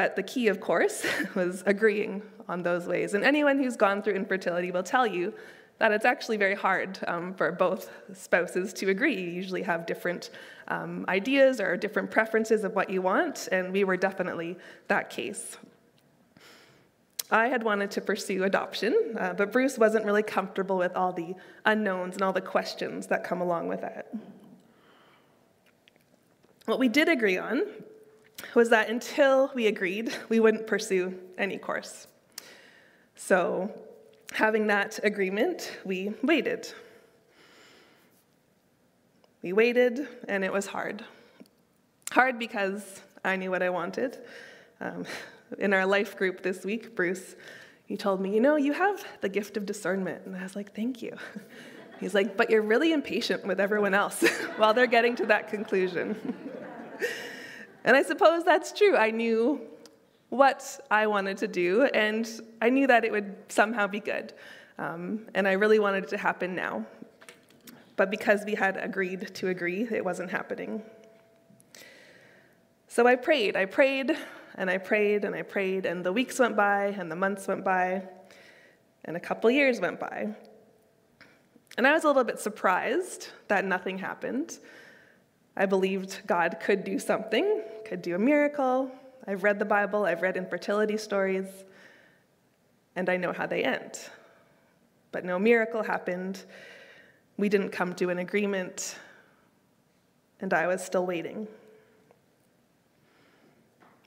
But 0.00 0.16
the 0.16 0.22
key, 0.22 0.48
of 0.48 0.60
course, 0.60 1.04
was 1.34 1.62
agreeing 1.66 2.22
on 2.48 2.62
those 2.62 2.86
ways. 2.86 3.12
And 3.12 3.22
anyone 3.22 3.58
who's 3.58 3.76
gone 3.76 4.00
through 4.00 4.14
infertility 4.14 4.70
will 4.70 4.82
tell 4.82 5.06
you 5.06 5.34
that 5.76 5.92
it's 5.92 6.06
actually 6.06 6.38
very 6.38 6.54
hard 6.54 6.98
um, 7.06 7.34
for 7.34 7.52
both 7.52 7.90
spouses 8.14 8.72
to 8.72 8.88
agree. 8.88 9.20
You 9.20 9.28
usually 9.28 9.60
have 9.60 9.84
different 9.84 10.30
um, 10.68 11.04
ideas 11.06 11.60
or 11.60 11.76
different 11.76 12.10
preferences 12.10 12.64
of 12.64 12.74
what 12.74 12.88
you 12.88 13.02
want, 13.02 13.50
and 13.52 13.74
we 13.74 13.84
were 13.84 13.98
definitely 13.98 14.56
that 14.88 15.10
case. 15.10 15.58
I 17.30 17.48
had 17.48 17.62
wanted 17.62 17.90
to 17.90 18.00
pursue 18.00 18.44
adoption, 18.44 19.16
uh, 19.18 19.34
but 19.34 19.52
Bruce 19.52 19.76
wasn't 19.76 20.06
really 20.06 20.22
comfortable 20.22 20.78
with 20.78 20.96
all 20.96 21.12
the 21.12 21.34
unknowns 21.66 22.14
and 22.14 22.22
all 22.22 22.32
the 22.32 22.40
questions 22.40 23.06
that 23.08 23.22
come 23.22 23.42
along 23.42 23.68
with 23.68 23.82
it. 23.82 24.06
What 26.64 26.78
we 26.78 26.88
did 26.88 27.10
agree 27.10 27.36
on 27.36 27.66
was 28.54 28.70
that 28.70 28.88
until 28.88 29.50
we 29.54 29.66
agreed, 29.66 30.12
we 30.28 30.40
wouldn't 30.40 30.66
pursue 30.66 31.14
any 31.38 31.58
course. 31.58 32.06
So 33.16 33.70
having 34.32 34.66
that 34.68 34.98
agreement, 35.02 35.78
we 35.84 36.14
waited. 36.22 36.72
We 39.42 39.52
waited, 39.52 40.06
and 40.28 40.44
it 40.44 40.52
was 40.52 40.66
hard. 40.66 41.04
Hard 42.12 42.38
because 42.38 43.00
I 43.24 43.36
knew 43.36 43.50
what 43.50 43.62
I 43.62 43.70
wanted. 43.70 44.18
Um, 44.80 45.04
in 45.58 45.72
our 45.72 45.86
life 45.86 46.16
group 46.16 46.42
this 46.42 46.64
week, 46.64 46.94
Bruce, 46.94 47.36
he 47.86 47.96
told 47.96 48.20
me, 48.20 48.34
You 48.34 48.40
know, 48.40 48.56
you 48.56 48.72
have 48.72 49.04
the 49.20 49.28
gift 49.28 49.56
of 49.56 49.66
discernment. 49.66 50.26
And 50.26 50.36
I 50.36 50.42
was 50.42 50.56
like, 50.56 50.74
Thank 50.74 51.02
you. 51.02 51.16
He's 52.00 52.14
like, 52.14 52.36
But 52.36 52.50
you're 52.50 52.62
really 52.62 52.92
impatient 52.92 53.46
with 53.46 53.60
everyone 53.60 53.94
else 53.94 54.22
while 54.56 54.74
they're 54.74 54.86
getting 54.86 55.16
to 55.16 55.26
that 55.26 55.48
conclusion. 55.48 56.36
and 57.84 57.96
I 57.96 58.02
suppose 58.02 58.44
that's 58.44 58.72
true. 58.72 58.96
I 58.96 59.10
knew 59.10 59.60
what 60.28 60.80
I 60.90 61.06
wanted 61.06 61.38
to 61.38 61.48
do, 61.48 61.84
and 61.84 62.28
I 62.60 62.70
knew 62.70 62.86
that 62.86 63.04
it 63.04 63.12
would 63.12 63.34
somehow 63.48 63.86
be 63.86 64.00
good. 64.00 64.32
Um, 64.78 65.26
and 65.34 65.46
I 65.46 65.52
really 65.52 65.78
wanted 65.78 66.04
it 66.04 66.10
to 66.10 66.16
happen 66.16 66.54
now. 66.54 66.86
But 67.96 68.10
because 68.10 68.44
we 68.46 68.54
had 68.54 68.78
agreed 68.78 69.34
to 69.34 69.48
agree, 69.48 69.86
it 69.90 70.04
wasn't 70.04 70.30
happening. 70.30 70.82
So 72.88 73.06
I 73.06 73.16
prayed. 73.16 73.56
I 73.56 73.66
prayed 73.66 74.16
and 74.56 74.68
I 74.68 74.78
prayed 74.78 75.24
and 75.24 75.34
I 75.34 75.42
prayed, 75.42 75.86
and 75.86 76.04
the 76.04 76.12
weeks 76.12 76.38
went 76.38 76.56
by 76.56 76.86
and 76.86 77.10
the 77.10 77.16
months 77.16 77.46
went 77.46 77.64
by, 77.64 78.02
and 79.04 79.16
a 79.16 79.20
couple 79.20 79.50
years 79.50 79.80
went 79.80 80.00
by. 80.00 80.34
And 81.78 81.86
I 81.86 81.92
was 81.92 82.04
a 82.04 82.08
little 82.08 82.24
bit 82.24 82.40
surprised 82.40 83.28
that 83.48 83.64
nothing 83.64 83.98
happened. 83.98 84.58
I 85.56 85.66
believed 85.66 86.26
God 86.26 86.58
could 86.60 86.84
do 86.84 86.98
something, 86.98 87.62
could 87.84 88.02
do 88.02 88.14
a 88.14 88.18
miracle, 88.18 88.90
I've 89.26 89.44
read 89.44 89.58
the 89.58 89.64
Bible, 89.64 90.04
I've 90.04 90.22
read 90.22 90.36
infertility 90.36 90.96
stories, 90.96 91.46
and 92.96 93.08
I 93.08 93.16
know 93.16 93.32
how 93.32 93.46
they 93.46 93.62
end. 93.62 93.98
But 95.12 95.24
no 95.24 95.38
miracle 95.38 95.82
happened. 95.82 96.44
We 97.36 97.48
didn't 97.48 97.70
come 97.70 97.94
to 97.94 98.10
an 98.10 98.18
agreement, 98.18 98.96
and 100.40 100.52
I 100.54 100.66
was 100.66 100.82
still 100.84 101.06
waiting. 101.06 101.46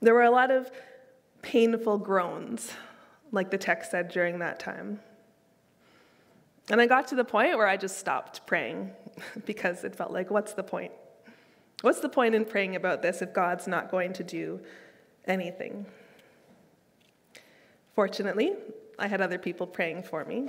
There 0.02 0.14
were 0.14 0.24
a 0.24 0.32
lot 0.32 0.52
of 0.52 0.72
painful 1.42 2.00
groans, 2.00 2.72
like 3.32 3.52
the 3.52 3.58
text 3.58 3.92
said 3.92 4.10
during 4.10 4.40
that 4.40 4.60
time. 4.60 5.00
And 6.70 6.82
I 6.82 6.88
got 6.88 7.08
to 7.10 7.16
the 7.16 7.26
point 7.26 7.58
where 7.58 7.68
I 7.68 7.78
just 7.78 7.98
stopped 7.98 8.46
praying 8.48 8.92
because 9.46 9.84
it 9.84 9.96
felt 9.96 10.12
like, 10.12 10.32
what's 10.32 10.54
the 10.54 10.64
point? 10.64 10.92
What's 11.84 12.00
the 12.00 12.08
point 12.08 12.34
in 12.34 12.46
praying 12.46 12.78
about 12.78 13.02
this 13.02 13.22
if 13.22 13.34
God's 13.34 13.68
not 13.68 13.92
going 13.92 14.14
to 14.14 14.24
do 14.24 14.62
anything. 15.26 15.86
Fortunately, 17.94 18.54
I 18.98 19.08
had 19.08 19.20
other 19.20 19.38
people 19.38 19.68
praying 19.68 20.04
for 20.04 20.24
me, 20.24 20.48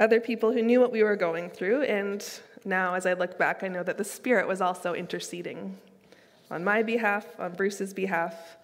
other 0.00 0.20
people 0.20 0.52
who 0.52 0.60
knew 0.60 0.80
what 0.80 0.90
we 0.90 1.04
were 1.04 1.14
going 1.14 1.50
through, 1.50 1.82
and 1.82 2.26
now 2.64 2.94
as 2.94 3.06
I 3.06 3.12
look 3.12 3.38
back, 3.38 3.62
I 3.62 3.68
know 3.68 3.84
that 3.84 3.96
the 3.96 4.02
Spirit 4.02 4.48
was 4.48 4.60
also 4.60 4.92
interceding 4.92 5.78
on 6.50 6.64
my 6.64 6.82
behalf, 6.82 7.24
on 7.38 7.52
Bruce's 7.54 7.94
behalf, 7.94 8.56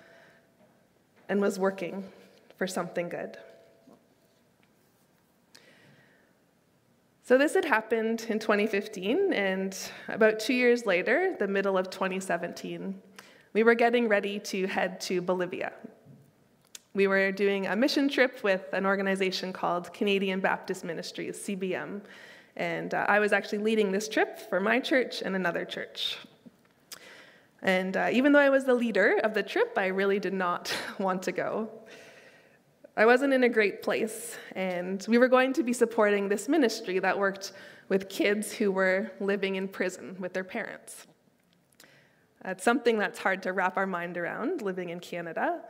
and 1.29 1.41
was 1.41 1.57
working 1.57 2.11
for 2.59 2.67
something 2.67 3.09
good. 3.09 3.39
So, 7.25 7.39
this 7.39 7.55
had 7.55 7.65
happened 7.65 8.27
in 8.29 8.41
2015, 8.41 9.33
and 9.33 9.79
about 10.09 10.41
two 10.41 10.55
years 10.55 10.87
later, 10.87 11.37
the 11.39 11.47
middle 11.47 11.79
of 11.79 11.89
2017, 11.89 13.01
we 13.53 13.63
were 13.63 13.77
getting 13.77 14.09
ready 14.09 14.41
to 14.41 14.67
head 14.67 15.01
to 15.03 15.23
Bolivia. 15.23 15.73
We 16.95 17.07
were 17.07 17.31
doing 17.31 17.69
a 17.69 17.77
mission 17.77 18.09
trip 18.09 18.43
with 18.43 18.65
an 18.73 18.85
organization 18.85 19.53
called 19.53 19.95
Canadian 19.95 20.41
Baptist 20.41 20.83
Ministries, 20.83 21.39
CBM, 21.39 22.01
and 22.57 22.93
uh, 22.93 23.07
I 23.09 23.21
was 23.21 23.33
actually 23.33 23.59
leading 23.59 23.93
this 23.93 24.09
trip 24.09 24.41
for 24.51 24.59
my 24.59 24.81
church 24.81 25.23
and 25.23 25.37
another 25.37 25.65
church. 25.65 26.19
And 27.63 27.97
uh, 27.97 28.09
even 28.11 28.33
though 28.33 28.41
I 28.41 28.49
was 28.49 28.65
the 28.65 28.75
leader 28.75 29.21
of 29.23 29.33
the 29.33 29.45
trip, 29.45 29.75
I 29.77 29.87
really 29.87 30.19
did 30.19 30.35
not 30.35 30.75
want 30.99 31.23
to 31.23 31.31
go. 31.31 31.71
I 32.95 33.07
wasn't 33.07 33.33
in 33.33 33.43
a 33.43 33.49
great 33.49 33.83
place, 33.83 34.37
and 34.55 35.03
we 35.09 35.17
were 35.17 35.29
going 35.29 35.55
to 35.55 35.63
be 35.63 35.73
supporting 35.73 36.29
this 36.29 36.47
ministry 36.47 36.99
that 36.99 37.19
worked 37.19 37.53
with 37.89 38.11
kids 38.11 38.53
who 38.53 38.71
were 38.71 39.11
living 39.19 39.55
in 39.55 39.67
prison 39.67 40.15
with 40.19 40.35
their 40.35 40.45
parents. 40.45 41.07
It's 42.45 42.63
something 42.63 42.99
that's 42.99 43.19
hard 43.19 43.43
to 43.45 43.53
wrap 43.55 43.79
our 43.79 43.87
mind 43.87 44.19
around 44.19 44.61
living 44.61 44.91
in 44.91 45.01
Canada. 45.01 45.63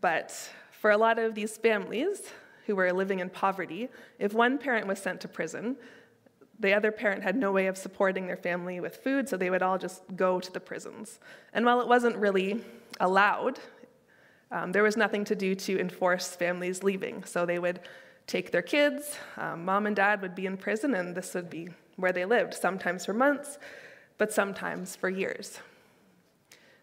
But 0.00 0.32
for 0.72 0.90
a 0.90 0.96
lot 0.96 1.20
of 1.20 1.36
these 1.36 1.56
families 1.56 2.28
who 2.66 2.74
were 2.74 2.92
living 2.92 3.20
in 3.20 3.30
poverty, 3.30 3.88
if 4.18 4.32
one 4.32 4.58
parent 4.58 4.88
was 4.88 4.98
sent 4.98 5.20
to 5.20 5.28
prison, 5.28 5.76
the 6.58 6.74
other 6.74 6.90
parent 6.90 7.22
had 7.22 7.36
no 7.36 7.52
way 7.52 7.68
of 7.68 7.78
supporting 7.78 8.26
their 8.26 8.36
family 8.36 8.80
with 8.80 8.96
food, 8.96 9.28
so 9.28 9.36
they 9.36 9.50
would 9.50 9.62
all 9.62 9.78
just 9.78 10.02
go 10.16 10.40
to 10.40 10.52
the 10.52 10.60
prisons. 10.60 11.20
And 11.52 11.64
while 11.64 11.80
it 11.80 11.86
wasn't 11.86 12.16
really 12.16 12.64
allowed, 12.98 13.60
um, 14.50 14.72
there 14.72 14.82
was 14.82 14.96
nothing 14.96 15.24
to 15.24 15.34
do 15.34 15.54
to 15.54 15.78
enforce 15.78 16.34
families 16.34 16.82
leaving. 16.82 17.24
So 17.24 17.46
they 17.46 17.58
would 17.58 17.80
take 18.26 18.50
their 18.52 18.62
kids, 18.62 19.16
um, 19.36 19.64
mom 19.64 19.86
and 19.86 19.96
dad 19.96 20.22
would 20.22 20.34
be 20.34 20.46
in 20.46 20.56
prison, 20.56 20.94
and 20.94 21.14
this 21.16 21.34
would 21.34 21.50
be 21.50 21.68
where 21.96 22.12
they 22.12 22.24
lived, 22.24 22.54
sometimes 22.54 23.04
for 23.04 23.12
months, 23.12 23.58
but 24.18 24.32
sometimes 24.32 24.94
for 24.94 25.08
years. 25.08 25.58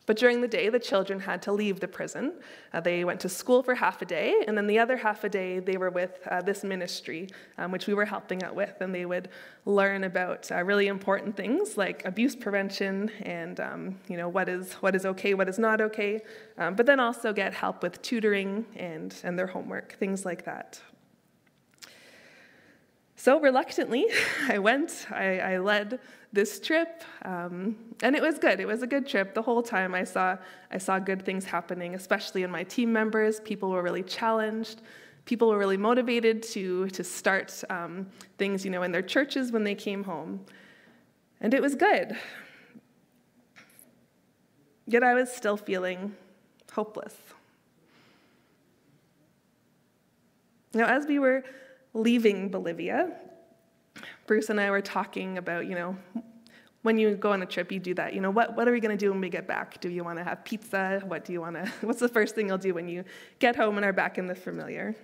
But 0.07 0.17
during 0.17 0.39
the 0.39 0.47
day, 0.47 0.69
the 0.69 0.79
children 0.79 1.19
had 1.19 1.41
to 1.43 1.51
leave 1.51 1.81
the 1.81 1.87
prison. 1.87 2.33
Uh, 2.73 2.79
they 2.79 3.03
went 3.03 3.19
to 3.19 3.29
school 3.29 3.61
for 3.61 3.75
half 3.75 4.01
a 4.01 4.05
day, 4.05 4.43
and 4.47 4.57
then 4.57 4.65
the 4.65 4.79
other 4.79 4.95
half 4.95 5.25
a 5.25 5.29
day, 5.29 5.59
they 5.59 5.75
were 5.75 5.89
with 5.89 6.25
uh, 6.31 6.41
this 6.41 6.63
ministry, 6.63 7.27
um, 7.57 7.71
which 7.73 7.87
we 7.87 7.93
were 7.93 8.05
helping 8.05 8.41
out 8.41 8.55
with, 8.55 8.79
and 8.79 8.95
they 8.95 9.05
would 9.05 9.27
learn 9.65 10.05
about 10.05 10.49
uh, 10.49 10.63
really 10.63 10.87
important 10.87 11.35
things 11.35 11.75
like 11.75 12.05
abuse 12.05 12.37
prevention 12.37 13.11
and 13.23 13.59
um, 13.59 13.99
you 14.07 14.15
know 14.15 14.29
what 14.29 14.47
is 14.47 14.73
what 14.75 14.95
is 14.95 15.05
okay, 15.05 15.33
what 15.33 15.49
is 15.49 15.59
not 15.59 15.81
okay, 15.81 16.21
um, 16.57 16.73
but 16.73 16.85
then 16.85 17.01
also 17.01 17.33
get 17.33 17.53
help 17.53 17.83
with 17.83 18.01
tutoring 18.01 18.65
and 18.77 19.13
and 19.25 19.37
their 19.37 19.47
homework, 19.47 19.97
things 19.99 20.25
like 20.25 20.45
that. 20.45 20.79
So 23.17 23.41
reluctantly, 23.41 24.05
I 24.47 24.59
went, 24.59 25.07
I, 25.11 25.39
I 25.39 25.57
led 25.57 25.99
this 26.37 26.59
trip, 26.59 27.03
um, 27.25 27.75
and 28.03 28.15
it 28.15 28.21
was 28.21 28.37
good. 28.37 28.59
It 28.59 28.67
was 28.67 28.83
a 28.83 28.87
good 28.87 29.07
trip. 29.07 29.33
The 29.33 29.41
whole 29.41 29.63
time 29.63 29.95
I 29.95 30.03
saw, 30.03 30.37
I 30.69 30.77
saw 30.77 30.99
good 30.99 31.25
things 31.25 31.45
happening, 31.45 31.95
especially 31.95 32.43
in 32.43 32.51
my 32.51 32.63
team 32.63 32.93
members. 32.93 33.39
People 33.39 33.71
were 33.71 33.81
really 33.81 34.03
challenged. 34.03 34.83
People 35.25 35.49
were 35.49 35.57
really 35.57 35.77
motivated 35.77 36.43
to, 36.53 36.89
to 36.89 37.03
start 37.03 37.63
um, 37.71 38.05
things, 38.37 38.63
you 38.63 38.69
know, 38.69 38.83
in 38.83 38.91
their 38.91 39.01
churches 39.01 39.51
when 39.51 39.63
they 39.63 39.73
came 39.73 40.03
home. 40.03 40.45
And 41.41 41.55
it 41.55 41.61
was 41.61 41.73
good. 41.73 42.15
Yet 44.85 45.01
I 45.01 45.15
was 45.15 45.31
still 45.31 45.57
feeling 45.57 46.15
hopeless. 46.71 47.15
Now, 50.75 50.85
as 50.85 51.07
we 51.07 51.17
were 51.17 51.43
leaving 51.95 52.49
Bolivia, 52.49 53.11
Bruce 54.27 54.49
and 54.49 54.59
I 54.59 54.69
were 54.69 54.81
talking 54.81 55.37
about, 55.37 55.65
you 55.65 55.73
know, 55.73 55.97
when 56.83 56.97
you 56.97 57.15
go 57.15 57.31
on 57.31 57.41
a 57.41 57.45
trip, 57.45 57.71
you 57.71 57.79
do 57.79 57.93
that. 57.95 58.13
You 58.13 58.21
know, 58.21 58.29
what, 58.29 58.55
what 58.55 58.67
are 58.67 58.71
we 58.71 58.79
going 58.79 58.95
to 58.95 59.05
do 59.05 59.11
when 59.11 59.21
we 59.21 59.29
get 59.29 59.47
back? 59.47 59.81
Do 59.81 59.89
you 59.89 60.03
want 60.03 60.19
to 60.19 60.23
have 60.23 60.43
pizza? 60.43 61.01
What 61.05 61.25
do 61.25 61.33
you 61.33 61.41
want 61.41 61.55
to, 61.55 61.71
what's 61.81 61.99
the 61.99 62.09
first 62.09 62.35
thing 62.35 62.47
you'll 62.47 62.57
do 62.57 62.73
when 62.73 62.87
you 62.87 63.03
get 63.39 63.55
home 63.55 63.77
and 63.77 63.85
are 63.85 63.93
back 63.93 64.17
in 64.17 64.27
the 64.27 64.35
familiar? 64.35 64.95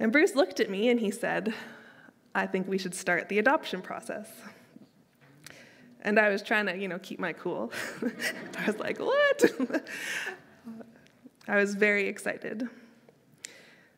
And 0.00 0.10
Bruce 0.10 0.34
looked 0.34 0.58
at 0.58 0.70
me 0.70 0.88
and 0.88 0.98
he 0.98 1.10
said, 1.10 1.54
I 2.34 2.46
think 2.46 2.66
we 2.66 2.78
should 2.78 2.94
start 2.94 3.28
the 3.28 3.38
adoption 3.38 3.82
process. 3.82 4.28
And 6.02 6.18
I 6.18 6.28
was 6.28 6.42
trying 6.42 6.66
to, 6.66 6.76
you 6.76 6.88
know, 6.88 6.98
keep 6.98 7.18
my 7.18 7.32
cool. 7.32 7.72
I 8.58 8.66
was 8.66 8.78
like, 8.78 8.98
what? 9.00 9.44
I 11.48 11.56
was 11.56 11.74
very 11.74 12.08
excited. 12.08 12.68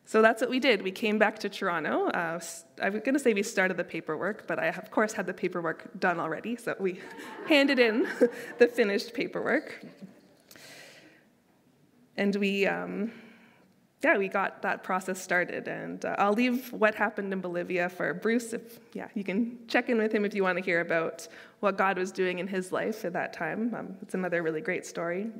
So 0.05 0.21
that's 0.21 0.41
what 0.41 0.49
we 0.49 0.59
did. 0.59 0.81
We 0.81 0.91
came 0.91 1.17
back 1.17 1.39
to 1.39 1.49
Toronto. 1.49 2.07
Uh, 2.07 2.39
I 2.81 2.89
was 2.89 3.01
going 3.01 3.13
to 3.13 3.19
say 3.19 3.33
we 3.33 3.43
started 3.43 3.77
the 3.77 3.83
paperwork, 3.83 4.45
but 4.47 4.59
I, 4.59 4.67
of 4.67 4.91
course, 4.91 5.13
had 5.13 5.25
the 5.25 5.33
paperwork 5.33 5.99
done 5.99 6.19
already. 6.19 6.55
So 6.57 6.75
we 6.79 6.99
handed 7.47 7.79
in 7.79 8.07
the 8.57 8.67
finished 8.67 9.13
paperwork. 9.13 9.85
And 12.17 12.35
we, 12.35 12.65
um, 12.65 13.11
yeah, 14.03 14.17
we 14.17 14.27
got 14.27 14.61
that 14.63 14.83
process 14.83 15.21
started. 15.21 15.67
And 15.67 16.03
uh, 16.03 16.15
I'll 16.17 16.33
leave 16.33 16.73
what 16.73 16.95
happened 16.95 17.31
in 17.31 17.39
Bolivia 17.39 17.87
for 17.87 18.13
Bruce. 18.13 18.53
If 18.53 18.79
yeah, 18.93 19.07
you 19.13 19.23
can 19.23 19.59
check 19.67 19.87
in 19.87 19.97
with 19.97 20.11
him 20.11 20.25
if 20.25 20.33
you 20.33 20.43
want 20.43 20.57
to 20.57 20.63
hear 20.63 20.81
about 20.81 21.27
what 21.61 21.77
God 21.77 21.97
was 21.97 22.11
doing 22.11 22.39
in 22.39 22.47
his 22.47 22.71
life 22.71 23.05
at 23.05 23.13
that 23.13 23.33
time. 23.33 23.73
Um, 23.73 23.95
it's 24.01 24.13
another 24.13 24.43
really 24.43 24.61
great 24.61 24.85
story. 24.85 25.31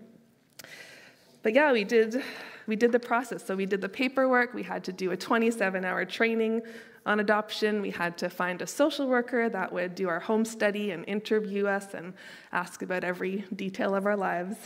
But 1.44 1.56
yeah, 1.56 1.72
we 1.72 1.84
did 1.84 2.24
we 2.68 2.76
did 2.76 2.92
the 2.92 3.00
process. 3.00 3.46
So 3.46 3.56
we 3.56 3.66
did 3.66 3.82
the 3.82 3.90
paperwork. 3.90 4.54
We 4.54 4.64
had 4.64 4.84
to 4.86 4.94
do 4.94 5.12
a 5.12 5.18
27-hour 5.18 6.06
training 6.06 6.62
on 7.06 7.20
adoption. 7.20 7.82
We 7.82 7.92
had 7.92 8.18
to 8.20 8.30
find 8.30 8.62
a 8.62 8.68
social 8.68 9.08
worker 9.08 9.50
that 9.50 9.72
would 9.74 9.96
do 9.96 10.08
our 10.10 10.20
home 10.20 10.46
study 10.46 10.92
and 10.92 11.04
interview 11.08 11.68
us 11.68 11.94
and 11.94 12.14
ask 12.52 12.82
about 12.82 13.04
every 13.04 13.46
detail 13.56 13.96
of 13.96 14.06
our 14.06 14.18
lives. 14.18 14.58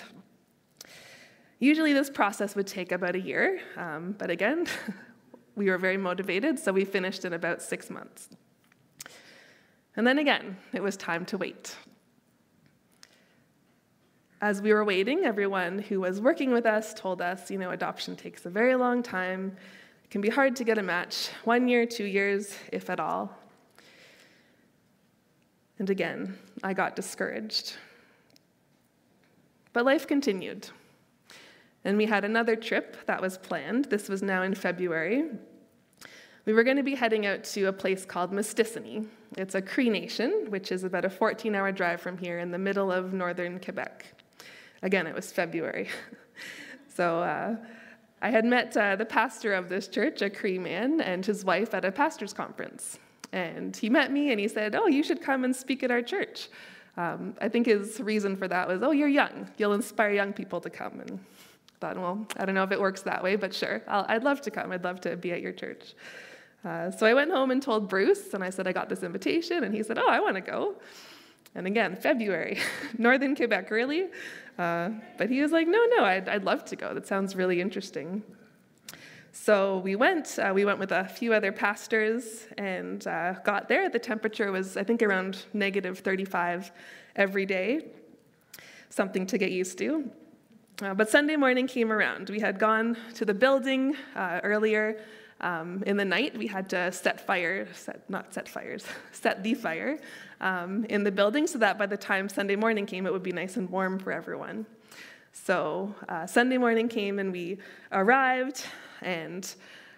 Usually, 1.60 1.94
this 1.94 2.10
process 2.10 2.56
would 2.56 2.68
take 2.68 2.92
about 2.92 3.16
a 3.16 3.20
year, 3.20 3.62
um, 3.78 4.14
but 4.18 4.30
again, 4.30 4.68
we 5.56 5.70
were 5.70 5.78
very 5.78 5.98
motivated, 5.98 6.60
so 6.60 6.74
we 6.74 6.84
finished 6.84 7.24
in 7.24 7.32
about 7.32 7.62
six 7.62 7.90
months. 7.90 8.30
And 9.96 10.06
then 10.06 10.20
again, 10.20 10.58
it 10.74 10.84
was 10.84 10.98
time 10.98 11.26
to 11.28 11.38
wait. 11.38 11.78
As 14.42 14.62
we 14.62 14.74
were 14.74 14.84
waiting, 14.84 15.24
everyone 15.24 15.80
who 15.80 16.02
was 16.02 16.20
working 16.20 16.52
with 16.52 16.66
us 16.66 16.94
told 16.94 17.22
us, 17.22 17.50
you 17.50 17.58
know, 17.58 17.72
adoption 17.72 18.16
takes 18.18 18.46
a 18.46 18.50
very 18.50 18.76
long 18.76 19.02
time. 19.02 19.56
It 20.04 20.10
can 20.10 20.20
be 20.20 20.30
hard 20.30 20.58
to 20.58 20.66
get 20.66 20.78
a 20.78 20.84
match, 20.84 21.30
one 21.46 21.70
year, 21.70 21.86
two 21.86 22.04
years, 22.04 22.54
if 22.74 22.90
at 22.90 23.00
all. 23.00 23.34
And 25.80 25.90
again, 25.90 26.38
I 26.64 26.74
got 26.74 26.96
discouraged. 26.98 27.78
But 29.72 29.86
life 29.86 30.06
continued. 30.06 30.68
And 31.86 31.98
we 31.98 32.06
had 32.06 32.26
another 32.26 32.56
trip 32.56 32.98
that 33.06 33.22
was 33.22 33.38
planned. 33.38 33.86
This 33.86 34.10
was 34.10 34.22
now 34.22 34.44
in 34.44 34.54
February. 34.54 35.26
We 36.46 36.54
were 36.54 36.64
going 36.64 36.78
to 36.78 36.84
be 36.84 36.96
heading 36.96 37.26
out 37.26 37.44
to 37.46 37.66
a 37.66 37.74
place 37.74 38.06
called 38.06 38.32
Mistissini. 38.32 39.08
It's 39.38 39.56
a 39.56 39.62
Cree 39.62 39.90
Nation, 39.90 40.48
which 40.50 40.72
is 40.72 40.84
about 40.84 41.06
a 41.06 41.10
14 41.10 41.56
hour 41.56 41.72
drive 41.72 42.02
from 42.02 42.18
here 42.18 42.40
in 42.40 42.52
the 42.52 42.58
middle 42.58 42.92
of 42.92 43.14
northern 43.14 43.60
Quebec. 43.60 44.15
Again, 44.82 45.08
it 45.08 45.16
was 45.16 45.32
February. 45.32 45.90
so 46.94 47.22
uh, 47.22 47.56
I 48.22 48.30
had 48.30 48.46
met 48.46 48.76
uh, 48.76 48.96
the 48.96 49.06
pastor 49.06 49.54
of 49.54 49.70
this 49.70 49.88
church, 49.88 50.22
a 50.22 50.30
Cree 50.30 50.60
man, 50.60 51.02
and 51.02 51.26
his 51.26 51.44
wife 51.46 51.74
at 51.74 51.86
a 51.86 51.92
pastor's 51.92 52.34
conference. 52.34 53.00
And 53.32 53.76
he 53.76 53.90
met 53.90 54.12
me 54.12 54.32
and 54.32 54.40
he 54.40 54.48
said, 54.48 54.76
Oh, 54.76 54.88
you 54.88 55.04
should 55.04 55.22
come 55.22 55.44
and 55.44 55.56
speak 55.56 55.84
at 55.84 55.92
our 55.92 56.02
church. 56.02 56.50
Um, 56.98 57.36
I 57.42 57.50
think 57.50 57.66
his 57.66 58.00
reason 58.00 58.36
for 58.38 58.48
that 58.48 58.68
was, 58.68 58.82
Oh, 58.84 58.92
you're 58.92 59.10
young. 59.10 59.50
You'll 59.58 59.74
inspire 59.74 60.12
young 60.12 60.34
people 60.34 60.62
to 60.62 60.70
come. 60.70 61.02
And 61.02 61.20
thought, 61.80 61.98
well, 61.98 62.26
I 62.38 62.46
don't 62.46 62.56
know 62.56 62.64
if 62.64 62.72
it 62.72 62.80
works 62.80 63.02
that 63.02 63.24
way, 63.24 63.36
but 63.36 63.54
sure, 63.54 63.82
i 63.88 64.14
would 64.14 64.24
love 64.24 64.42
to 64.42 64.52
come. 64.52 64.72
I'd 64.72 64.84
love 64.84 65.02
to 65.02 65.16
be 65.16 65.32
at 65.32 65.42
your 65.42 65.52
church. 65.52 65.94
Uh, 66.64 66.90
so 66.90 67.06
I 67.06 67.14
went 67.14 67.32
home 67.32 67.52
and 67.52 67.62
told 67.62 67.90
Bruce, 67.90 68.34
and 68.34 68.44
I 68.44 68.50
said, 68.50 68.68
I 68.68 68.72
got 68.72 68.90
this 68.90 69.04
invitation, 69.04 69.64
and 69.64 69.74
he 69.74 69.84
said, 69.84 70.00
Oh, 70.00 70.10
I 70.10 70.20
want 70.20 70.36
to 70.36 70.42
go. 70.42 70.76
And 71.54 71.68
again, 71.68 71.96
February, 71.96 72.58
Northern 72.98 73.36
Quebec, 73.36 73.70
really? 73.70 74.08
Uh, 74.58 74.90
but 75.18 75.30
he 75.30 75.42
was 75.42 75.52
like, 75.52 75.68
No, 75.68 75.84
no, 75.98 76.06
I'd, 76.06 76.30
I'd 76.30 76.44
love 76.44 76.66
to 76.66 76.76
go. 76.76 76.94
That 76.94 77.08
sounds 77.08 77.36
really 77.36 77.62
interesting. 77.62 78.24
So 79.32 79.80
we 79.80 79.98
went. 79.98 80.40
Uh, 80.40 80.54
we 80.56 80.64
went 80.64 80.80
with 80.80 80.94
a 80.94 81.04
few 81.04 81.34
other 81.34 81.52
pastors 81.52 82.48
and 82.58 83.06
uh, 83.06 83.34
got 83.44 83.68
there. 83.68 83.90
The 83.90 84.00
temperature 84.00 84.52
was, 84.52 84.78
I 84.78 84.84
think, 84.84 85.04
around 85.04 85.44
negative 85.54 86.00
35 86.00 86.72
every 87.18 87.46
day, 87.46 87.86
something 88.90 89.28
to 89.28 89.38
get 89.38 89.52
used 89.52 89.78
to. 89.80 90.10
Uh, 90.82 90.94
but 90.94 91.10
Sunday 91.10 91.36
morning 91.36 91.68
came 91.68 91.92
around. 91.92 92.30
We 92.30 92.40
had 92.40 92.60
gone 92.60 92.98
to 93.16 93.26
the 93.26 93.34
building 93.34 93.96
uh, 94.16 94.40
earlier 94.44 95.02
um, 95.42 95.84
in 95.86 95.98
the 95.98 96.06
night. 96.06 96.38
We 96.38 96.48
had 96.48 96.70
to 96.70 96.92
set 96.92 97.26
fire, 97.26 97.68
set, 97.74 98.10
not 98.10 98.34
set 98.34 98.48
fires, 98.48 98.86
set 99.12 99.44
the 99.44 99.54
fire 99.54 100.00
um, 100.42 100.86
in 100.86 101.04
the 101.04 101.12
building 101.12 101.48
so 101.48 101.58
that 101.60 101.78
by 101.78 101.86
the 101.86 101.98
time 101.98 102.30
Sunday 102.30 102.56
morning 102.56 102.86
came, 102.86 103.06
it 103.06 103.14
would 103.14 103.24
be 103.24 103.32
nice 103.32 103.58
and 103.58 103.70
warm 103.70 104.00
for 104.00 104.12
everyone. 104.12 104.66
So 105.34 105.94
uh, 106.08 106.26
Sunday 106.26 106.58
morning 106.58 106.88
came 106.88 107.20
and 107.20 107.32
we 107.32 107.58
arrived, 107.92 108.64
and 109.02 109.54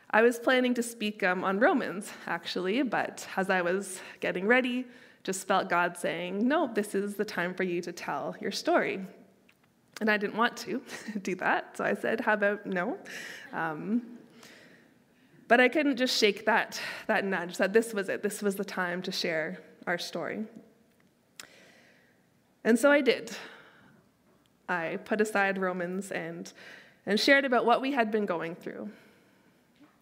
I 0.10 0.22
was 0.24 0.40
planning 0.40 0.74
to 0.74 0.84
speak 0.84 1.22
um, 1.22 1.44
on 1.44 1.60
Romans, 1.60 2.12
actually, 2.26 2.82
but 2.82 3.28
as 3.36 3.50
I 3.50 3.62
was 3.62 4.00
getting 4.20 4.48
ready, 4.48 4.86
just 5.24 5.48
felt 5.48 5.70
God 5.70 5.96
saying, 5.98 6.48
No, 6.48 6.72
this 6.74 6.96
is 6.96 7.16
the 7.16 7.26
time 7.26 7.54
for 7.54 7.64
you 7.64 7.82
to 7.82 7.92
tell 7.92 8.36
your 8.42 8.52
story. 8.52 9.06
And 10.00 10.10
I 10.10 10.18
didn't 10.18 10.38
want 10.38 10.58
to 10.58 10.82
do 11.22 11.36
that, 11.36 11.78
so 11.78 11.84
I 11.84 11.94
said, 11.94 12.22
How 12.22 12.34
about 12.34 12.66
no? 12.66 12.98
Um, 13.54 14.17
but 15.48 15.62
I 15.62 15.70
couldn't 15.70 15.98
just 15.98 16.18
shake 16.18 16.46
that, 16.46 16.80
that 17.08 17.24
nudge 17.24 17.58
that 17.58 17.74
this 17.74 17.94
was 17.94 18.10
it. 18.10 18.22
This 18.22 18.42
was 18.42 18.56
the 18.56 18.66
time 18.66 19.02
to 19.04 19.12
share 19.12 19.60
our 19.86 19.98
story. 19.98 20.46
And 22.64 22.78
so 22.78 22.92
I 22.92 23.02
did. 23.02 23.32
I 24.68 25.00
put 25.06 25.22
aside 25.22 25.58
Romans 25.58 26.12
and, 26.12 26.52
and 27.06 27.18
shared 27.18 27.46
about 27.46 27.66
what 27.66 27.82
we 27.82 27.94
had 27.94 28.12
been 28.12 28.26
going 28.26 28.56
through. 28.56 28.90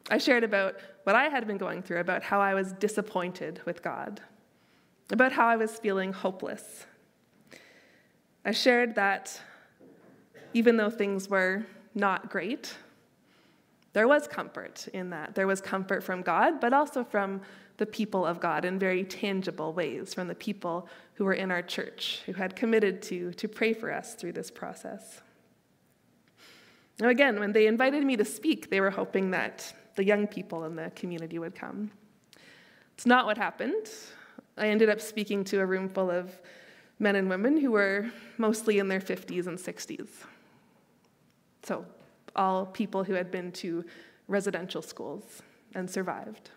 I 0.10 0.18
shared 0.18 0.44
about 0.44 0.76
what 1.04 1.16
I 1.16 1.26
had 1.26 1.46
been 1.46 1.58
going 1.58 1.84
through, 1.84 2.00
about 2.00 2.24
how 2.24 2.40
I 2.40 2.54
was 2.56 2.72
disappointed 2.74 3.62
with 3.66 3.84
God, 3.84 4.22
about 5.12 5.32
how 5.32 5.48
I 5.48 5.56
was 5.56 5.78
feeling 5.78 6.14
hopeless. 6.14 6.86
I 8.44 8.52
shared 8.52 8.96
that 8.96 9.40
even 10.54 10.78
though 10.78 10.90
things 10.90 11.30
were 11.30 11.66
not 11.94 12.30
great, 12.30 12.76
there 13.96 14.10
was 14.10 14.28
comfort 14.28 14.90
in 14.92 15.12
that. 15.12 15.36
There 15.36 15.48
was 15.48 15.62
comfort 15.62 16.04
from 16.04 16.22
God, 16.22 16.60
but 16.60 16.74
also 16.74 17.06
from 17.06 17.40
the 17.78 17.86
people 17.86 18.26
of 18.26 18.42
God 18.42 18.66
in 18.66 18.78
very 18.78 19.06
tangible 19.06 19.72
ways, 19.72 20.14
from 20.14 20.28
the 20.28 20.36
people 20.36 20.90
who 21.14 21.24
were 21.24 21.34
in 21.34 21.50
our 21.50 21.62
church, 21.62 22.20
who 22.26 22.34
had 22.34 22.58
committed 22.58 23.02
to, 23.04 23.32
to 23.32 23.48
pray 23.48 23.72
for 23.72 23.90
us 23.90 24.14
through 24.14 24.34
this 24.34 24.52
process. 24.52 25.22
Now, 27.00 27.08
again, 27.08 27.40
when 27.40 27.54
they 27.54 27.68
invited 27.68 28.04
me 28.04 28.18
to 28.18 28.26
speak, 28.26 28.70
they 28.70 28.82
were 28.82 28.92
hoping 28.92 29.32
that 29.32 29.74
the 29.96 30.04
young 30.04 30.28
people 30.28 30.66
in 30.66 30.76
the 30.76 30.92
community 30.94 31.40
would 31.40 31.56
come. 31.56 31.90
It's 32.96 33.06
not 33.06 33.26
what 33.26 33.38
happened. 33.38 33.88
I 34.58 34.68
ended 34.68 34.90
up 34.90 35.00
speaking 35.00 35.46
to 35.46 35.62
a 35.62 35.66
room 35.66 35.88
full 35.88 36.12
of 36.12 36.38
men 37.00 37.16
and 37.16 37.30
women 37.30 37.56
who 37.56 37.72
were 37.72 38.12
mostly 38.38 38.78
in 38.78 38.90
their 38.90 39.00
50s 39.00 39.48
and 39.48 39.58
60s. 39.58 40.10
So, 41.64 41.86
all 42.36 42.66
people 42.66 43.04
who 43.04 43.14
had 43.14 43.32
been 43.32 43.52
to 43.52 43.86
residential 44.28 44.82
schools 44.82 45.42
and 45.74 45.90
survived. 45.90 46.50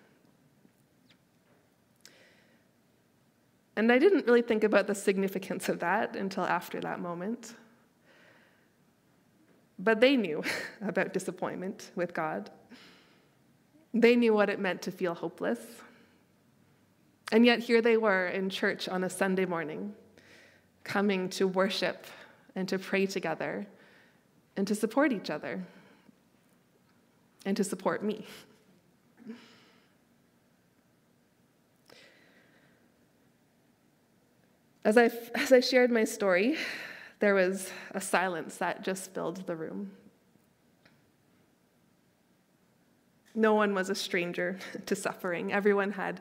And 3.76 3.92
I 3.92 3.98
didn't 3.98 4.26
really 4.26 4.42
think 4.42 4.64
about 4.64 4.88
the 4.88 4.94
significance 4.94 5.68
of 5.68 5.78
that 5.80 6.16
until 6.16 6.44
after 6.44 6.80
that 6.80 6.98
moment. 6.98 7.54
But 9.78 10.00
they 10.00 10.16
knew 10.16 10.42
about 10.80 11.12
disappointment 11.12 11.92
with 11.94 12.12
God. 12.12 12.50
They 13.94 14.16
knew 14.16 14.34
what 14.34 14.50
it 14.50 14.58
meant 14.58 14.82
to 14.82 14.90
feel 14.90 15.14
hopeless. 15.14 15.60
And 17.30 17.46
yet, 17.46 17.60
here 17.60 17.80
they 17.80 17.96
were 17.96 18.28
in 18.28 18.50
church 18.50 18.88
on 18.88 19.04
a 19.04 19.10
Sunday 19.10 19.44
morning, 19.44 19.94
coming 20.82 21.28
to 21.30 21.46
worship 21.46 22.06
and 22.56 22.66
to 22.68 22.78
pray 22.78 23.06
together 23.06 23.66
and 24.58 24.66
to 24.66 24.74
support 24.74 25.12
each 25.12 25.30
other 25.30 25.62
and 27.46 27.56
to 27.56 27.62
support 27.62 28.02
me. 28.02 28.26
As 34.84 34.98
I, 34.98 35.12
as 35.36 35.52
I 35.52 35.60
shared 35.60 35.92
my 35.92 36.02
story, 36.02 36.56
there 37.20 37.36
was 37.36 37.70
a 37.92 38.00
silence 38.00 38.56
that 38.56 38.82
just 38.82 39.14
filled 39.14 39.46
the 39.46 39.54
room. 39.54 39.92
No 43.36 43.54
one 43.54 43.76
was 43.76 43.90
a 43.90 43.94
stranger 43.94 44.58
to 44.86 44.96
suffering. 44.96 45.52
Everyone 45.52 45.92
had 45.92 46.20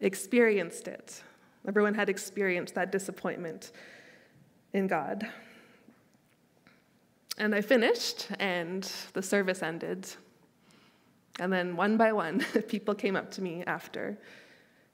experienced 0.00 0.88
it. 0.88 1.22
Everyone 1.68 1.94
had 1.94 2.08
experienced 2.08 2.74
that 2.74 2.90
disappointment 2.90 3.70
in 4.72 4.88
God. 4.88 5.28
And 7.38 7.54
I 7.54 7.60
finished, 7.60 8.28
and 8.38 8.90
the 9.12 9.22
service 9.22 9.62
ended. 9.62 10.08
And 11.38 11.52
then, 11.52 11.76
one 11.76 11.96
by 11.96 12.12
one, 12.12 12.40
people 12.68 12.94
came 12.94 13.16
up 13.16 13.30
to 13.32 13.42
me 13.42 13.62
after 13.66 14.18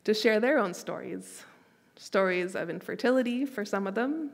to 0.04 0.14
share 0.14 0.40
their 0.40 0.58
own 0.58 0.74
stories 0.74 1.44
stories 1.96 2.56
of 2.56 2.68
infertility 2.68 3.44
for 3.44 3.64
some 3.64 3.86
of 3.86 3.94
them, 3.94 4.30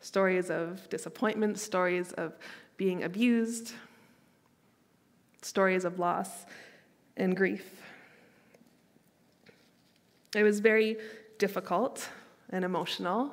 stories 0.00 0.50
of 0.50 0.88
disappointment, 0.88 1.58
stories 1.58 2.12
of 2.14 2.36
being 2.76 3.04
abused, 3.04 3.74
stories 5.40 5.84
of 5.84 5.98
loss 5.98 6.46
and 7.16 7.36
grief. 7.36 7.80
It 10.34 10.42
was 10.42 10.58
very 10.58 10.96
difficult 11.38 12.08
and 12.50 12.64
emotional. 12.64 13.32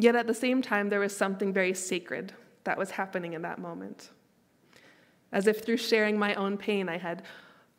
Yet 0.00 0.14
at 0.14 0.28
the 0.28 0.34
same 0.34 0.62
time, 0.62 0.90
there 0.90 1.00
was 1.00 1.16
something 1.16 1.52
very 1.52 1.74
sacred 1.74 2.32
that 2.62 2.78
was 2.78 2.92
happening 2.92 3.32
in 3.32 3.42
that 3.42 3.58
moment. 3.58 4.10
As 5.32 5.48
if 5.48 5.64
through 5.64 5.78
sharing 5.78 6.16
my 6.16 6.34
own 6.36 6.56
pain, 6.56 6.88
I 6.88 6.98
had 6.98 7.24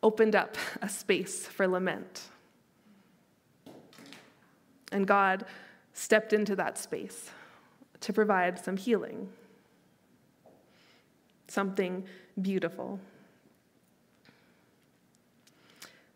opened 0.03 0.35
up 0.35 0.57
a 0.81 0.89
space 0.89 1.45
for 1.45 1.65
lament. 1.65 2.23
And 4.91 5.07
God 5.07 5.45
stepped 5.93 6.33
into 6.33 6.57
that 6.57 6.77
space 6.77 7.31
to 8.01 8.11
provide 8.11 8.59
some 8.59 8.75
healing, 8.75 9.29
something 11.47 12.03
beautiful. 12.41 12.99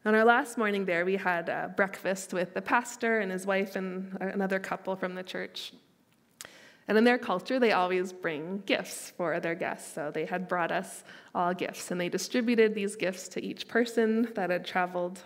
On 0.05 0.13
our 0.13 0.25
last 0.25 0.57
morning 0.57 0.83
there, 0.83 1.05
we 1.05 1.15
had 1.15 1.49
uh, 1.49 1.69
breakfast 1.77 2.33
with 2.33 2.53
the 2.53 2.61
pastor 2.61 3.21
and 3.21 3.31
his 3.31 3.45
wife 3.45 3.77
and 3.77 4.17
another 4.19 4.59
couple 4.59 4.97
from 4.97 5.15
the 5.15 5.23
church. 5.23 5.71
And 6.87 6.97
in 6.97 7.03
their 7.03 7.17
culture, 7.17 7.59
they 7.59 7.71
always 7.71 8.11
bring 8.11 8.61
gifts 8.65 9.11
for 9.15 9.39
their 9.39 9.55
guests. 9.55 9.93
So 9.93 10.11
they 10.13 10.25
had 10.25 10.47
brought 10.47 10.71
us 10.71 11.03
all 11.33 11.53
gifts, 11.53 11.91
and 11.91 11.99
they 11.99 12.09
distributed 12.09 12.75
these 12.75 12.95
gifts 12.95 13.27
to 13.29 13.43
each 13.43 13.67
person 13.67 14.29
that 14.35 14.49
had 14.49 14.65
traveled. 14.65 15.19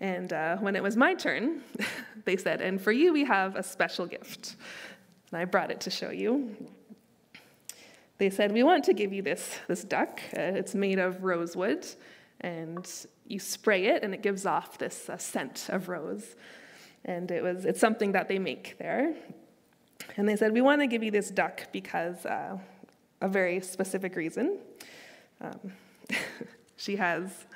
And 0.00 0.32
uh, 0.32 0.56
when 0.58 0.76
it 0.76 0.82
was 0.82 0.96
my 0.96 1.14
turn, 1.14 1.62
they 2.24 2.36
said, 2.36 2.60
And 2.60 2.80
for 2.80 2.92
you, 2.92 3.12
we 3.12 3.24
have 3.24 3.56
a 3.56 3.62
special 3.62 4.06
gift. 4.06 4.56
And 5.30 5.40
I 5.40 5.44
brought 5.44 5.70
it 5.70 5.80
to 5.82 5.90
show 5.90 6.10
you. 6.10 6.54
They 8.18 8.30
said, 8.30 8.52
We 8.52 8.62
want 8.62 8.84
to 8.84 8.92
give 8.92 9.12
you 9.12 9.22
this, 9.22 9.58
this 9.66 9.82
duck. 9.82 10.20
Uh, 10.36 10.40
it's 10.40 10.76
made 10.76 11.00
of 11.00 11.24
rosewood, 11.24 11.86
and 12.40 12.88
you 13.26 13.40
spray 13.40 13.86
it, 13.86 14.04
and 14.04 14.14
it 14.14 14.22
gives 14.22 14.46
off 14.46 14.78
this 14.78 15.08
uh, 15.08 15.16
scent 15.16 15.66
of 15.70 15.88
rose. 15.88 16.36
And 17.04 17.32
it 17.32 17.42
was, 17.42 17.64
it's 17.64 17.80
something 17.80 18.12
that 18.12 18.28
they 18.28 18.38
make 18.38 18.76
there. 18.78 19.14
And 20.16 20.28
they 20.28 20.36
said, 20.36 20.52
We 20.52 20.60
want 20.60 20.80
to 20.80 20.86
give 20.86 21.02
you 21.02 21.10
this 21.10 21.30
duck 21.30 21.68
because 21.72 22.24
uh, 22.26 22.58
a 23.20 23.28
very 23.28 23.60
specific 23.60 24.16
reason. 24.16 24.58
Um, 25.40 25.72
she 26.76 26.96
has 26.96 27.46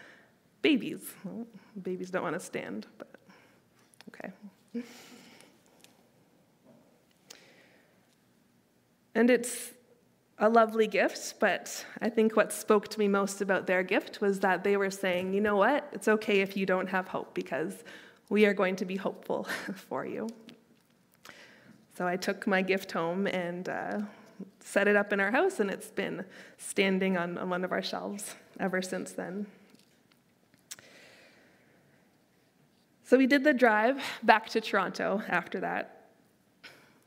babies. 0.62 1.00
Well, 1.24 1.46
babies 1.82 2.10
don't 2.10 2.22
want 2.22 2.34
to 2.34 2.40
stand, 2.40 2.86
but 2.98 3.08
okay. 4.08 4.32
And 9.14 9.30
it's 9.30 9.72
a 10.38 10.48
lovely 10.48 10.86
gift, 10.86 11.34
but 11.40 11.84
I 12.02 12.10
think 12.10 12.36
what 12.36 12.52
spoke 12.52 12.88
to 12.88 12.98
me 12.98 13.08
most 13.08 13.40
about 13.40 13.66
their 13.66 13.82
gift 13.82 14.20
was 14.20 14.40
that 14.40 14.62
they 14.62 14.76
were 14.76 14.90
saying, 14.90 15.32
you 15.32 15.40
know 15.40 15.56
what, 15.56 15.88
it's 15.92 16.08
okay 16.08 16.40
if 16.40 16.56
you 16.56 16.66
don't 16.66 16.88
have 16.88 17.08
hope 17.08 17.32
because 17.32 17.82
we 18.28 18.44
are 18.44 18.52
going 18.52 18.76
to 18.76 18.84
be 18.84 18.96
hopeful 18.96 19.44
for 19.74 20.04
you. 20.04 20.28
So 21.96 22.06
I 22.06 22.16
took 22.16 22.46
my 22.46 22.60
gift 22.60 22.92
home 22.92 23.26
and 23.26 23.68
uh, 23.70 24.00
set 24.60 24.86
it 24.86 24.96
up 24.96 25.14
in 25.14 25.20
our 25.20 25.30
house, 25.30 25.60
and 25.60 25.70
it's 25.70 25.88
been 25.88 26.26
standing 26.58 27.16
on, 27.16 27.38
on 27.38 27.48
one 27.48 27.64
of 27.64 27.72
our 27.72 27.82
shelves 27.82 28.34
ever 28.60 28.82
since 28.82 29.12
then. 29.12 29.46
So 33.04 33.16
we 33.16 33.26
did 33.26 33.44
the 33.44 33.54
drive 33.54 34.02
back 34.22 34.50
to 34.50 34.60
Toronto 34.60 35.22
after 35.28 35.60
that. 35.60 36.08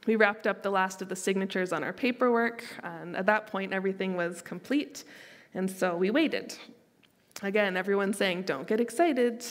We 0.08 0.15
wrapped 0.15 0.47
up 0.47 0.63
the 0.63 0.71
last 0.71 1.04
of 1.04 1.10
the 1.10 1.15
signatures 1.15 1.71
on 1.71 1.84
our 1.84 1.93
paperwork, 1.93 2.63
and 2.82 3.15
at 3.15 3.28
that 3.28 3.45
point, 3.45 3.73
everything 3.73 4.15
was 4.15 4.41
complete, 4.41 5.04
and 5.54 5.69
so 5.69 5.95
we 5.95 6.10
waited. 6.10 6.56
Again, 7.43 7.78
everyone's 7.78 8.17
saying, 8.17 8.43
don't 8.43 8.65
get 8.65 8.80
excited, 8.80 9.45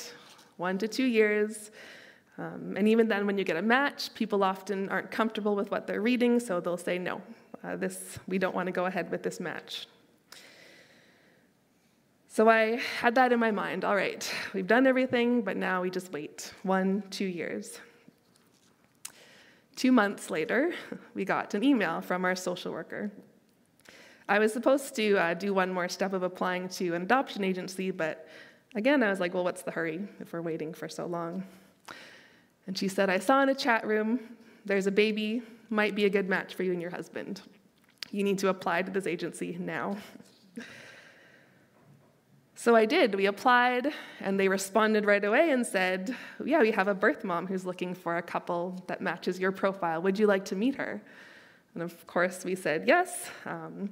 one 0.56 0.78
to 0.78 0.88
two 0.88 1.04
years. 1.04 1.70
Um, 2.38 2.74
and 2.76 2.86
even 2.86 3.08
then, 3.08 3.26
when 3.26 3.36
you 3.36 3.44
get 3.44 3.56
a 3.56 3.62
match, 3.62 4.14
people 4.14 4.44
often 4.44 4.88
aren't 4.90 5.10
comfortable 5.10 5.56
with 5.56 5.70
what 5.72 5.86
they're 5.88 6.00
reading, 6.00 6.38
so 6.38 6.60
they'll 6.60 6.76
say, 6.76 6.96
no, 6.96 7.20
uh, 7.64 7.74
this, 7.76 8.18
we 8.28 8.38
don't 8.38 8.54
want 8.54 8.66
to 8.66 8.72
go 8.72 8.86
ahead 8.86 9.10
with 9.10 9.24
this 9.24 9.40
match. 9.40 9.88
So 12.28 12.48
I 12.48 12.80
had 13.00 13.16
that 13.16 13.32
in 13.32 13.40
my 13.40 13.50
mind. 13.50 13.84
All 13.84 13.96
right, 13.96 14.30
we've 14.54 14.68
done 14.68 14.86
everything, 14.86 15.42
but 15.42 15.56
now 15.56 15.82
we 15.82 15.90
just 15.90 16.12
wait 16.12 16.52
one, 16.62 17.02
two 17.10 17.24
years. 17.24 17.80
Two 19.74 19.90
months 19.90 20.30
later, 20.30 20.72
we 21.14 21.24
got 21.24 21.54
an 21.54 21.64
email 21.64 22.00
from 22.00 22.24
our 22.24 22.36
social 22.36 22.70
worker. 22.70 23.10
I 24.28 24.38
was 24.38 24.52
supposed 24.52 24.94
to 24.94 25.16
uh, 25.16 25.34
do 25.34 25.52
one 25.52 25.72
more 25.72 25.88
step 25.88 26.12
of 26.12 26.22
applying 26.22 26.68
to 26.68 26.94
an 26.94 27.02
adoption 27.02 27.42
agency, 27.42 27.90
but 27.90 28.28
again, 28.76 29.02
I 29.02 29.10
was 29.10 29.18
like, 29.18 29.34
well, 29.34 29.42
what's 29.42 29.62
the 29.62 29.72
hurry 29.72 30.06
if 30.20 30.32
we're 30.32 30.42
waiting 30.42 30.72
for 30.72 30.88
so 30.88 31.06
long? 31.06 31.42
And 32.68 32.76
she 32.76 32.86
said, 32.86 33.08
I 33.08 33.18
saw 33.18 33.42
in 33.42 33.48
a 33.48 33.54
chat 33.54 33.86
room, 33.86 34.20
there's 34.66 34.86
a 34.86 34.90
baby, 34.90 35.42
might 35.70 35.94
be 35.94 36.04
a 36.04 36.10
good 36.10 36.28
match 36.28 36.54
for 36.54 36.64
you 36.64 36.72
and 36.72 36.82
your 36.82 36.90
husband. 36.90 37.40
You 38.10 38.22
need 38.22 38.38
to 38.40 38.50
apply 38.50 38.82
to 38.82 38.90
this 38.90 39.06
agency 39.06 39.56
now. 39.58 39.96
So 42.54 42.76
I 42.76 42.84
did. 42.84 43.14
We 43.14 43.26
applied, 43.26 43.92
and 44.20 44.38
they 44.38 44.48
responded 44.48 45.06
right 45.06 45.24
away 45.24 45.52
and 45.52 45.64
said, 45.66 46.14
Yeah, 46.44 46.60
we 46.60 46.72
have 46.72 46.88
a 46.88 46.94
birth 46.94 47.24
mom 47.24 47.46
who's 47.46 47.64
looking 47.64 47.94
for 47.94 48.18
a 48.18 48.22
couple 48.22 48.84
that 48.88 49.00
matches 49.00 49.38
your 49.38 49.52
profile. 49.52 50.02
Would 50.02 50.18
you 50.18 50.26
like 50.26 50.44
to 50.46 50.56
meet 50.56 50.74
her? 50.74 51.00
And 51.72 51.82
of 51.82 52.06
course, 52.06 52.44
we 52.44 52.54
said 52.54 52.86
yes. 52.86 53.30
Um, 53.46 53.90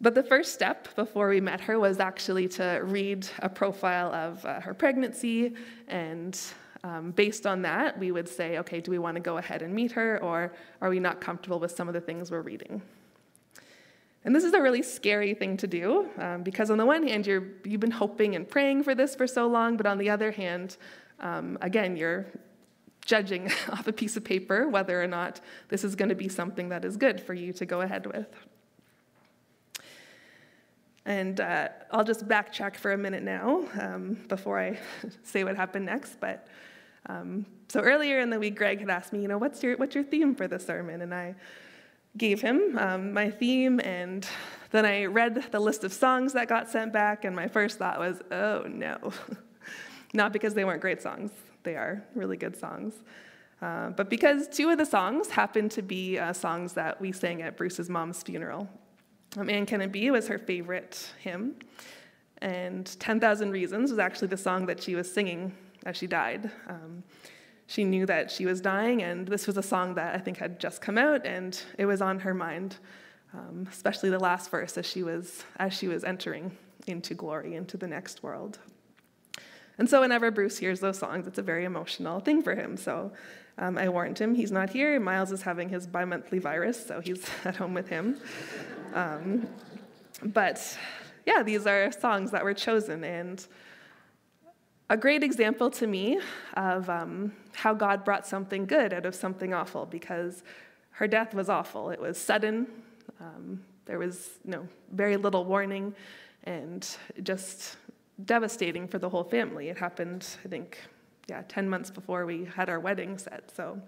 but 0.00 0.14
the 0.14 0.22
first 0.22 0.54
step 0.54 0.88
before 0.96 1.28
we 1.28 1.40
met 1.40 1.60
her 1.60 1.78
was 1.78 2.00
actually 2.00 2.48
to 2.48 2.80
read 2.82 3.28
a 3.40 3.48
profile 3.48 4.12
of 4.12 4.44
uh, 4.44 4.60
her 4.60 4.74
pregnancy 4.74 5.54
and 5.86 6.36
um, 6.84 7.10
based 7.12 7.46
on 7.46 7.62
that, 7.62 7.98
we 7.98 8.12
would 8.12 8.28
say, 8.28 8.58
okay, 8.58 8.80
do 8.80 8.90
we 8.90 8.98
want 8.98 9.16
to 9.16 9.20
go 9.20 9.38
ahead 9.38 9.62
and 9.62 9.74
meet 9.74 9.92
her, 9.92 10.22
or 10.22 10.52
are 10.80 10.88
we 10.88 11.00
not 11.00 11.20
comfortable 11.20 11.58
with 11.58 11.72
some 11.72 11.88
of 11.88 11.94
the 11.94 12.00
things 12.00 12.30
we're 12.30 12.42
reading? 12.42 12.82
And 14.24 14.34
this 14.34 14.44
is 14.44 14.52
a 14.54 14.60
really 14.60 14.82
scary 14.82 15.34
thing 15.34 15.56
to 15.58 15.66
do 15.66 16.08
um, 16.18 16.42
because, 16.42 16.70
on 16.70 16.78
the 16.78 16.86
one 16.86 17.06
hand, 17.06 17.26
you're, 17.26 17.44
you've 17.64 17.80
been 17.80 17.92
hoping 17.92 18.34
and 18.34 18.48
praying 18.48 18.82
for 18.82 18.94
this 18.94 19.14
for 19.14 19.26
so 19.26 19.46
long, 19.46 19.76
but 19.76 19.86
on 19.86 19.98
the 19.98 20.10
other 20.10 20.32
hand, 20.32 20.76
um, 21.20 21.56
again, 21.60 21.96
you're 21.96 22.26
judging 23.04 23.50
off 23.72 23.86
a 23.86 23.92
piece 23.92 24.16
of 24.16 24.24
paper 24.24 24.68
whether 24.68 25.00
or 25.00 25.06
not 25.06 25.40
this 25.68 25.84
is 25.84 25.94
going 25.94 26.08
to 26.08 26.14
be 26.14 26.28
something 26.28 26.68
that 26.68 26.84
is 26.84 26.96
good 26.96 27.20
for 27.20 27.34
you 27.34 27.52
to 27.52 27.64
go 27.64 27.80
ahead 27.80 28.06
with. 28.06 28.26
And 31.06 31.40
uh, 31.40 31.68
I'll 31.92 32.04
just 32.04 32.26
backtrack 32.26 32.76
for 32.76 32.92
a 32.92 32.98
minute 32.98 33.22
now 33.22 33.64
um, 33.80 34.18
before 34.28 34.58
I 34.58 34.78
say 35.22 35.44
what 35.44 35.56
happened 35.56 35.86
next. 35.86 36.20
But 36.20 36.48
um, 37.08 37.46
so 37.68 37.80
earlier 37.80 38.18
in 38.18 38.28
the 38.28 38.40
week, 38.40 38.56
Greg 38.56 38.80
had 38.80 38.90
asked 38.90 39.12
me, 39.12 39.22
you 39.22 39.28
know, 39.28 39.38
what's 39.38 39.62
your, 39.62 39.76
what's 39.76 39.94
your 39.94 40.02
theme 40.02 40.34
for 40.34 40.48
the 40.48 40.58
sermon? 40.58 41.02
And 41.02 41.14
I 41.14 41.36
gave 42.16 42.40
him 42.40 42.76
um, 42.78 43.12
my 43.12 43.30
theme, 43.30 43.80
and 43.80 44.26
then 44.70 44.84
I 44.84 45.04
read 45.04 45.46
the 45.52 45.60
list 45.60 45.84
of 45.84 45.92
songs 45.92 46.32
that 46.32 46.48
got 46.48 46.68
sent 46.68 46.92
back, 46.92 47.24
and 47.24 47.36
my 47.36 47.46
first 47.46 47.78
thought 47.78 47.98
was, 47.98 48.20
oh 48.32 48.64
no. 48.68 49.12
Not 50.14 50.32
because 50.32 50.54
they 50.54 50.64
weren't 50.64 50.80
great 50.80 51.02
songs, 51.02 51.30
they 51.62 51.76
are 51.76 52.02
really 52.14 52.36
good 52.36 52.56
songs. 52.56 52.94
Uh, 53.62 53.90
but 53.90 54.10
because 54.10 54.48
two 54.48 54.70
of 54.70 54.78
the 54.78 54.84
songs 54.84 55.30
happened 55.30 55.70
to 55.72 55.82
be 55.82 56.18
uh, 56.18 56.32
songs 56.32 56.72
that 56.74 57.00
we 57.00 57.12
sang 57.12 57.42
at 57.42 57.56
Bruce's 57.56 57.88
mom's 57.88 58.22
funeral. 58.22 58.68
Um, 59.36 59.50
Anne 59.50 59.90
Be 59.90 60.10
was 60.10 60.28
her 60.28 60.38
favorite 60.38 61.12
hymn, 61.20 61.56
and 62.38 62.86
10,000 63.00 63.50
Reasons 63.50 63.90
was 63.90 63.98
actually 63.98 64.28
the 64.28 64.36
song 64.36 64.66
that 64.66 64.82
she 64.82 64.94
was 64.94 65.12
singing 65.12 65.54
as 65.84 65.96
she 65.96 66.06
died. 66.06 66.50
Um, 66.68 67.02
she 67.66 67.84
knew 67.84 68.06
that 68.06 68.30
she 68.30 68.46
was 68.46 68.60
dying, 68.60 69.02
and 69.02 69.26
this 69.26 69.46
was 69.46 69.56
a 69.56 69.62
song 69.62 69.94
that 69.94 70.14
I 70.14 70.18
think 70.18 70.38
had 70.38 70.60
just 70.60 70.80
come 70.80 70.96
out, 70.96 71.26
and 71.26 71.60
it 71.78 71.86
was 71.86 72.00
on 72.00 72.20
her 72.20 72.32
mind, 72.32 72.76
um, 73.34 73.66
especially 73.70 74.10
the 74.10 74.18
last 74.20 74.50
verse 74.50 74.78
as 74.78 74.86
she 74.86 75.02
was 75.02 75.44
as 75.58 75.72
she 75.72 75.88
was 75.88 76.04
entering 76.04 76.56
into 76.86 77.14
glory, 77.14 77.56
into 77.56 77.76
the 77.76 77.88
next 77.88 78.22
world. 78.22 78.58
And 79.78 79.90
so, 79.90 80.00
whenever 80.00 80.30
Bruce 80.30 80.58
hears 80.58 80.80
those 80.80 80.98
songs, 80.98 81.26
it's 81.26 81.38
a 81.38 81.42
very 81.42 81.64
emotional 81.64 82.20
thing 82.20 82.42
for 82.42 82.54
him. 82.54 82.76
So, 82.76 83.12
Um, 83.58 83.78
I 83.78 83.88
warned 83.88 84.18
him 84.18 84.34
he's 84.34 84.52
not 84.52 84.68
here. 84.70 85.00
Miles 85.00 85.32
is 85.32 85.42
having 85.42 85.70
his 85.70 85.86
bi 85.86 86.04
monthly 86.04 86.38
virus, 86.38 86.86
so 86.86 87.00
he's 87.00 87.26
at 87.44 87.56
home 87.56 87.74
with 87.74 87.88
him. 87.88 88.18
Um, 88.96 89.46
but 90.24 90.76
yeah, 91.26 91.42
these 91.42 91.66
are 91.66 91.92
songs 91.92 92.30
that 92.30 92.42
were 92.42 92.54
chosen. 92.54 93.04
And 93.04 93.46
a 94.88 94.96
great 94.96 95.22
example 95.22 95.70
to 95.72 95.86
me 95.86 96.18
of 96.54 96.88
um, 96.88 97.32
how 97.52 97.74
God 97.74 98.04
brought 98.04 98.26
something 98.26 98.64
good 98.64 98.94
out 98.94 99.04
of 99.04 99.14
something 99.14 99.52
awful 99.52 99.84
because 99.84 100.42
her 100.92 101.06
death 101.06 101.34
was 101.34 101.50
awful. 101.50 101.90
It 101.90 102.00
was 102.00 102.16
sudden, 102.16 102.66
um, 103.20 103.60
there 103.84 103.98
was 103.98 104.30
you 104.44 104.52
know, 104.52 104.68
very 104.92 105.18
little 105.18 105.44
warning, 105.44 105.94
and 106.44 106.88
just 107.22 107.76
devastating 108.24 108.88
for 108.88 108.98
the 108.98 109.08
whole 109.08 109.24
family. 109.24 109.68
It 109.68 109.76
happened, 109.76 110.26
I 110.42 110.48
think, 110.48 110.78
yeah, 111.28 111.42
10 111.48 111.68
months 111.68 111.90
before 111.90 112.24
we 112.24 112.44
had 112.44 112.70
our 112.70 112.80
wedding 112.80 113.18
set. 113.18 113.54
So 113.54 113.78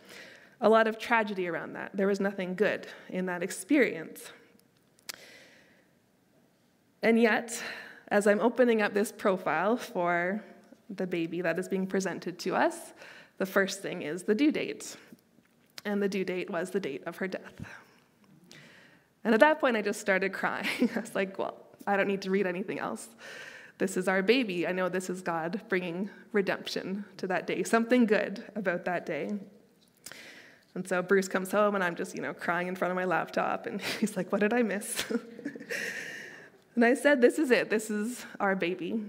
a 0.61 0.69
lot 0.69 0.87
of 0.87 0.99
tragedy 0.99 1.49
around 1.49 1.73
that. 1.75 1.93
There 1.95 2.09
was 2.09 2.21
nothing 2.21 2.55
good 2.55 2.89
in 3.09 3.25
that 3.27 3.43
experience. 3.43 4.33
And 7.03 7.21
yet, 7.21 7.63
as 8.09 8.27
I'm 8.27 8.41
opening 8.41 8.83
up 8.83 8.95
this 8.95 9.13
profile 9.13 9.77
for 9.77 10.43
the 10.91 11.07
baby 11.07 11.43
that 11.43 11.59
is 11.59 11.69
being 11.69 11.87
presented 11.87 12.39
to 12.41 12.55
us, 12.55 12.93
the 13.39 13.47
first 13.47 13.83
thing 13.83 14.03
is 14.03 14.25
the 14.25 14.35
due 14.35 14.51
date. 14.51 14.97
And 15.85 16.03
the 16.03 16.09
due 16.09 16.25
date 16.25 16.51
was 16.51 16.71
the 16.71 16.81
date 16.81 17.03
of 17.07 17.17
her 17.17 17.29
death. 17.29 17.55
And 19.25 19.35
at 19.35 19.41
that 19.41 19.61
point, 19.61 19.77
I 19.77 19.83
just 19.83 20.01
started 20.01 20.33
crying. 20.33 20.91
I 20.97 21.01
was 21.01 21.15
like, 21.15 21.39
well, 21.39 21.57
I 21.87 21.97
don't 21.97 22.09
need 22.09 22.23
to 22.23 22.31
read 22.31 22.47
anything 22.47 22.79
else. 22.79 23.09
This 23.79 23.97
is 23.97 24.09
our 24.09 24.23
baby. 24.23 24.67
I 24.67 24.73
know 24.73 24.89
this 24.89 25.09
is 25.09 25.23
God 25.23 25.61
bringing 25.69 26.11
redemption 26.33 27.05
to 27.19 27.29
that 27.29 27.47
day, 27.47 27.63
something 27.63 28.07
good 28.07 28.45
about 28.57 28.85
that 28.87 29.07
day. 29.07 29.31
And 30.75 30.87
so 30.87 31.01
Bruce 31.01 31.29
comes 31.29 31.53
home, 31.53 31.75
and 31.75 31.83
I'm 31.83 31.95
just, 31.95 32.15
you 32.15 32.23
know, 32.23 32.35
crying 32.35 32.67
in 32.67 32.75
front 32.75 32.91
of 32.91 32.97
my 32.97 33.05
laptop, 33.05 33.67
and 33.67 33.81
he's 34.01 34.17
like, 34.17 34.33
What 34.33 34.41
did 34.41 34.53
I 34.53 34.63
miss? 34.63 35.05
and 36.79 36.85
I 36.85 36.95
said, 36.95 37.21
This 37.21 37.41
is 37.41 37.51
it. 37.51 37.71
This 37.71 37.91
is 37.91 38.25
our 38.39 38.55
baby. 38.55 39.03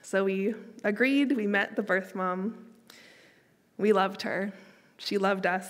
So 0.00 0.24
we 0.24 0.54
agreed, 0.82 1.36
we 1.36 1.46
met 1.46 1.76
the 1.76 1.82
birth 1.82 2.14
mom. 2.14 2.56
We 3.76 3.92
loved 3.92 4.22
her. 4.22 4.54
She 4.96 5.18
loved 5.18 5.44
us. 5.44 5.68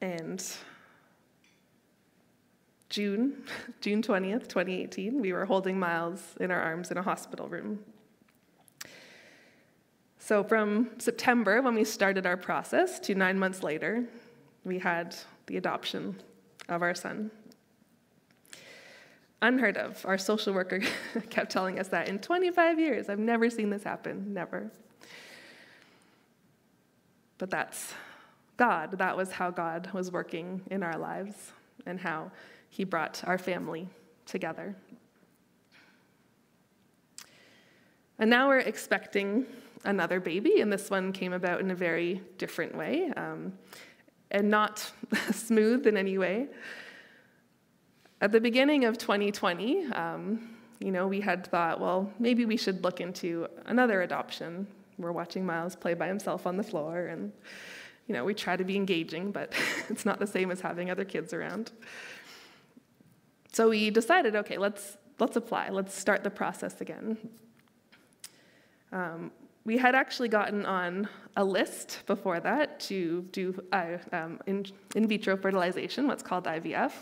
And 0.00 0.42
June, 2.88 3.44
June 3.82 4.00
20th, 4.00 4.48
2018, 4.48 5.20
we 5.20 5.34
were 5.34 5.44
holding 5.44 5.78
Miles 5.78 6.22
in 6.40 6.50
our 6.50 6.62
arms 6.62 6.90
in 6.90 6.96
a 6.96 7.02
hospital 7.02 7.46
room. 7.46 7.80
So 10.18 10.42
from 10.42 10.88
September, 10.96 11.60
when 11.60 11.74
we 11.74 11.84
started 11.84 12.24
our 12.24 12.38
process, 12.38 13.00
to 13.00 13.14
nine 13.14 13.38
months 13.38 13.62
later, 13.62 14.02
we 14.64 14.78
had 14.78 15.14
the 15.44 15.58
adoption 15.58 16.22
of 16.70 16.80
our 16.80 16.94
son 16.94 17.30
unheard 19.42 19.76
of. 19.76 20.04
Our 20.06 20.18
social 20.18 20.52
worker 20.52 20.80
kept 21.30 21.50
telling 21.50 21.78
us 21.78 21.88
that 21.88 22.08
in 22.08 22.18
25 22.18 22.78
years, 22.78 23.08
I've 23.08 23.18
never 23.18 23.50
seen 23.50 23.70
this 23.70 23.84
happen, 23.84 24.34
never. 24.34 24.70
But 27.38 27.50
that's 27.50 27.94
God. 28.56 28.98
That 28.98 29.16
was 29.16 29.32
how 29.32 29.50
God 29.50 29.88
was 29.92 30.12
working 30.12 30.60
in 30.70 30.82
our 30.82 30.98
lives 30.98 31.52
and 31.86 31.98
how 31.98 32.30
He 32.68 32.84
brought 32.84 33.22
our 33.26 33.38
family 33.38 33.88
together. 34.26 34.76
And 38.18 38.28
now 38.28 38.48
we're 38.48 38.58
expecting 38.58 39.46
another 39.84 40.20
baby, 40.20 40.60
and 40.60 40.70
this 40.70 40.90
one 40.90 41.10
came 41.12 41.32
about 41.32 41.60
in 41.60 41.70
a 41.70 41.74
very 41.74 42.20
different 42.36 42.74
way 42.74 43.10
um, 43.16 43.54
and 44.30 44.50
not 44.50 44.90
smooth 45.32 45.86
in 45.86 45.96
any 45.96 46.18
way. 46.18 46.48
At 48.22 48.32
the 48.32 48.40
beginning 48.40 48.84
of 48.84 48.98
2020, 48.98 49.86
um, 49.92 50.50
you 50.78 50.92
know, 50.92 51.06
we 51.06 51.22
had 51.22 51.46
thought, 51.46 51.80
well, 51.80 52.12
maybe 52.18 52.44
we 52.44 52.58
should 52.58 52.84
look 52.84 53.00
into 53.00 53.48
another 53.64 54.02
adoption. 54.02 54.66
We're 54.98 55.12
watching 55.12 55.46
Miles 55.46 55.74
play 55.74 55.94
by 55.94 56.06
himself 56.06 56.46
on 56.46 56.58
the 56.58 56.62
floor, 56.62 57.06
and 57.06 57.32
you 58.06 58.14
know, 58.14 58.24
we 58.24 58.34
try 58.34 58.56
to 58.56 58.64
be 58.64 58.76
engaging, 58.76 59.32
but 59.32 59.54
it's 59.88 60.04
not 60.04 60.18
the 60.18 60.26
same 60.26 60.50
as 60.50 60.60
having 60.60 60.90
other 60.90 61.04
kids 61.04 61.32
around. 61.32 61.72
So 63.52 63.70
we 63.70 63.88
decided, 63.88 64.36
okay, 64.36 64.58
let's 64.58 64.98
let's 65.18 65.36
apply. 65.36 65.70
Let's 65.70 65.98
start 65.98 66.22
the 66.22 66.30
process 66.30 66.82
again. 66.82 67.16
Um, 68.92 69.32
we 69.64 69.78
had 69.78 69.94
actually 69.94 70.28
gotten 70.28 70.66
on 70.66 71.08
a 71.36 71.44
list 71.44 72.00
before 72.06 72.40
that 72.40 72.80
to 72.80 73.22
do 73.32 73.62
uh, 73.72 73.96
um, 74.12 74.40
in, 74.46 74.66
in 74.94 75.06
vitro 75.06 75.36
fertilization, 75.38 76.06
what's 76.06 76.22
called 76.22 76.44
IVF 76.44 76.92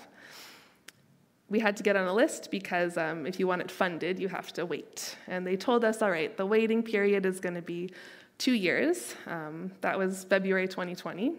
we 1.51 1.61
had 1.61 1.77
to 1.79 1.83
get 1.83 1.97
on 1.97 2.07
a 2.07 2.13
list 2.13 2.51
because 2.51 2.97
um, 2.99 3.27
if 3.27 3.41
you 3.41 3.47
want 3.47 3.63
it 3.63 3.71
funded, 3.71 4.19
you 4.19 4.29
have 4.29 4.53
to 4.55 4.67
wait. 4.67 5.17
And 5.27 5.47
they 5.47 5.57
told 5.57 5.85
us, 5.85 6.03
all 6.03 6.11
right, 6.11 6.37
the 6.37 6.45
waiting 6.45 6.83
period 6.83 7.25
is 7.25 7.41
going 7.41 7.55
to 7.55 7.63
be 7.63 7.91
two 8.37 8.53
years. 8.53 9.15
Um, 9.27 9.73
that 9.81 9.99
was 9.99 10.25
February 10.25 10.69
2020. 10.69 11.33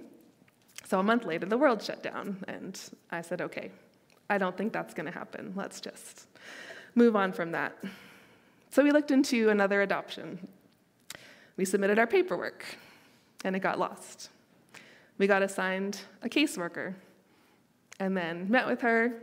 So 0.85 0.99
a 0.99 1.03
month 1.03 1.25
later, 1.25 1.45
the 1.45 1.57
world 1.57 1.83
shut 1.83 2.01
down. 2.01 2.43
And 2.47 2.79
I 3.11 3.21
said, 3.21 3.41
okay, 3.41 3.71
I 4.29 4.39
don't 4.39 4.57
think 4.57 4.73
that's 4.73 4.93
going 4.93 5.05
to 5.05 5.11
happen. 5.11 5.53
Let's 5.55 5.79
just 5.79 6.27
move 6.95 7.15
on 7.15 7.31
from 7.31 7.51
that. 7.51 7.77
So 8.71 8.83
we 8.83 8.91
looked 8.91 9.11
into 9.11 9.49
another 9.49 9.81
adoption. 9.81 10.47
We 11.55 11.65
submitted 11.65 11.99
our 11.99 12.07
paperwork, 12.07 12.63
and 13.43 13.55
it 13.55 13.59
got 13.59 13.77
lost. 13.79 14.29
We 15.17 15.27
got 15.27 15.41
assigned 15.41 15.99
a 16.23 16.29
caseworker, 16.29 16.95
and 17.99 18.15
then 18.15 18.49
met 18.49 18.65
with 18.67 18.81
her 18.81 19.13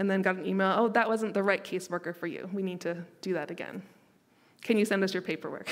and 0.00 0.10
then 0.10 0.22
got 0.22 0.36
an 0.36 0.46
email, 0.46 0.74
oh, 0.78 0.88
that 0.88 1.06
wasn't 1.06 1.34
the 1.34 1.42
right 1.42 1.62
caseworker 1.62 2.16
for 2.16 2.26
you. 2.26 2.48
We 2.54 2.62
need 2.62 2.80
to 2.80 3.04
do 3.20 3.34
that 3.34 3.50
again. 3.50 3.82
Can 4.62 4.78
you 4.78 4.86
send 4.86 5.04
us 5.04 5.12
your 5.12 5.22
paperwork? 5.22 5.68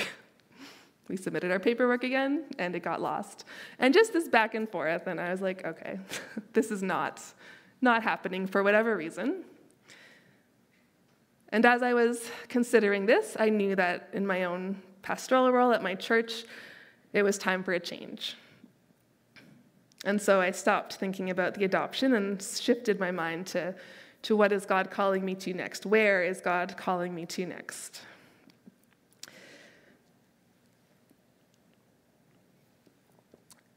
we 1.07 1.17
submitted 1.17 1.51
our 1.51 1.57
paperwork 1.57 2.03
again, 2.03 2.43
and 2.59 2.75
it 2.75 2.81
got 2.81 3.01
lost. 3.01 3.45
And 3.79 3.91
just 3.91 4.13
this 4.13 4.27
back 4.27 4.53
and 4.53 4.69
forth, 4.69 5.07
and 5.07 5.19
I 5.19 5.31
was 5.31 5.41
like, 5.41 5.65
okay, 5.65 5.97
this 6.53 6.69
is 6.69 6.83
not, 6.83 7.23
not 7.81 8.03
happening 8.03 8.45
for 8.45 8.61
whatever 8.61 8.95
reason. 8.95 9.45
And 11.51 11.65
as 11.65 11.81
I 11.81 11.95
was 11.95 12.29
considering 12.49 13.07
this, 13.07 13.35
I 13.39 13.49
knew 13.49 13.75
that 13.77 14.09
in 14.13 14.27
my 14.27 14.43
own 14.43 14.79
pastoral 15.01 15.51
role 15.51 15.71
at 15.71 15.81
my 15.81 15.95
church, 15.95 16.43
it 17.13 17.23
was 17.23 17.39
time 17.39 17.63
for 17.63 17.73
a 17.73 17.79
change. 17.79 18.35
And 20.05 20.21
so 20.21 20.39
I 20.39 20.51
stopped 20.51 20.97
thinking 20.97 21.31
about 21.31 21.55
the 21.55 21.65
adoption 21.65 22.13
and 22.13 22.39
shifted 22.39 22.99
my 22.99 23.09
mind 23.09 23.47
to 23.47 23.73
to 24.23 24.35
what 24.35 24.51
is 24.51 24.65
God 24.65 24.91
calling 24.91 25.23
me 25.23 25.35
to 25.35 25.53
next? 25.53 25.85
Where 25.85 26.23
is 26.23 26.41
God 26.41 26.75
calling 26.77 27.15
me 27.15 27.25
to 27.27 27.45
next? 27.45 28.01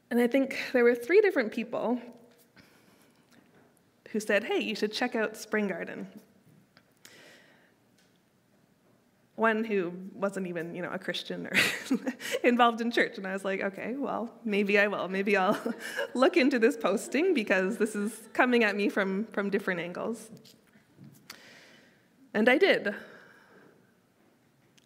And 0.09 0.21
I 0.21 0.27
think 0.27 0.59
there 0.73 0.83
were 0.83 0.93
three 0.93 1.21
different 1.21 1.51
people 1.51 1.99
who 4.09 4.19
said, 4.19 4.43
hey, 4.43 4.59
you 4.59 4.75
should 4.75 4.93
check 4.93 5.15
out 5.15 5.35
Spring 5.35 5.67
Garden. 5.67 6.07
One 9.43 9.63
who 9.65 9.91
wasn't 10.15 10.47
even, 10.47 10.73
you 10.73 10.81
know, 10.81 10.89
a 10.89 10.97
Christian 10.97 11.47
or 11.47 11.51
involved 12.43 12.79
in 12.81 12.89
church. 12.89 13.17
And 13.17 13.27
I 13.27 13.33
was 13.33 13.43
like, 13.43 13.61
okay, 13.61 13.93
well, 13.95 14.31
maybe 14.45 14.79
I 14.79 14.87
will. 14.87 15.09
Maybe 15.09 15.35
I'll 15.35 15.59
look 16.15 16.37
into 16.37 16.57
this 16.59 16.77
posting 16.77 17.33
because 17.33 17.77
this 17.77 17.93
is 17.93 18.29
coming 18.31 18.63
at 18.63 18.75
me 18.75 18.87
from, 18.87 19.25
from 19.25 19.49
different 19.49 19.81
angles. 19.81 20.31
And 22.33 22.47
I 22.47 22.57
did. 22.57 22.95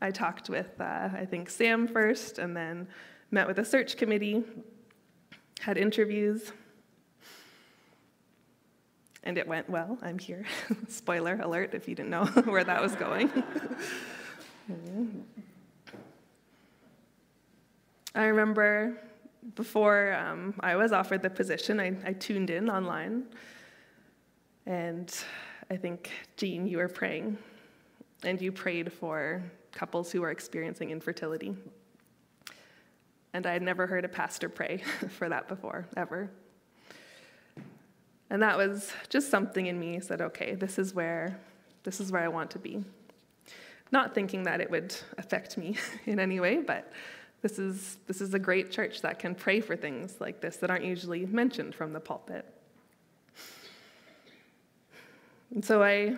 I 0.02 0.10
talked 0.12 0.50
with, 0.50 0.72
uh, 0.82 1.10
I 1.14 1.26
think, 1.30 1.50
Sam 1.50 1.88
first, 1.88 2.40
and 2.40 2.58
then 2.58 2.88
met 3.30 3.48
with 3.48 3.60
a 3.60 3.66
search 3.66 3.96
committee, 3.96 4.44
had 5.62 5.78
interviews, 5.78 6.52
and 9.24 9.38
it 9.38 9.48
went 9.48 9.70
well. 9.70 10.00
I'm 10.02 10.18
here. 10.18 10.46
Spoiler 10.88 11.40
alert 11.42 11.74
if 11.74 11.88
you 11.88 11.94
didn't 11.94 12.12
know 12.12 12.26
where 12.54 12.64
that 12.64 12.82
was 12.82 12.96
going. 12.96 13.32
I 18.16 18.26
remember 18.26 18.98
before 19.56 20.14
um, 20.16 20.54
I 20.60 20.76
was 20.76 20.92
offered 20.92 21.22
the 21.22 21.30
position, 21.30 21.80
I, 21.80 21.96
I 22.06 22.14
tuned 22.14 22.50
in 22.50 22.70
online. 22.70 23.26
And 24.66 25.14
I 25.70 25.78
think, 25.78 26.12
Jean, 26.36 26.68
you 26.68 26.78
were 26.78 26.90
praying. 26.90 27.38
And 28.24 28.42
you 28.42 28.52
prayed 28.52 28.92
for 28.92 29.44
couples 29.72 30.12
who 30.12 30.22
were 30.22 30.32
experiencing 30.32 30.90
infertility. 30.90 31.56
And 33.34 33.46
I 33.46 33.54
had 33.54 33.62
never 33.62 33.88
heard 33.88 34.04
a 34.04 34.10
pastor 34.10 34.50
pray 34.50 34.78
for 35.10 35.30
that 35.30 35.48
before, 35.48 35.88
ever. 35.96 36.30
And 38.30 38.42
that 38.42 38.58
was 38.58 38.92
just 39.10 39.30
something 39.30 39.68
in 39.68 39.80
me 39.80 40.00
said, 40.02 40.22
okay, 40.22 40.56
this 40.56 40.78
is 40.78 40.94
where 40.94 41.40
this 41.84 42.02
is 42.02 42.12
where 42.12 42.22
I 42.22 42.28
want 42.28 42.52
to 42.52 42.60
be 42.60 42.84
not 43.92 44.14
thinking 44.14 44.44
that 44.44 44.62
it 44.62 44.70
would 44.70 44.96
affect 45.18 45.58
me 45.58 45.78
in 46.06 46.20
any 46.20 46.40
way, 46.40 46.58
but 46.58 46.92
This 47.42 47.60
is, 47.60 47.98
this 48.08 48.20
is 48.20 48.34
a 48.34 48.40
great 48.40 48.72
church 48.72 49.02
that 49.02 49.20
can 49.20 49.36
pray 49.36 49.62
for 49.62 49.76
things 49.76 50.16
like 50.20 50.42
this 50.42 50.58
that 50.58 50.70
aren't 50.70 50.84
usually 50.84 51.26
mentioned 51.26 51.76
from 51.76 51.94
the 51.94 52.00
pulpit. 52.00 52.46
And 55.54 55.64
so 55.64 55.84
I, 55.84 56.18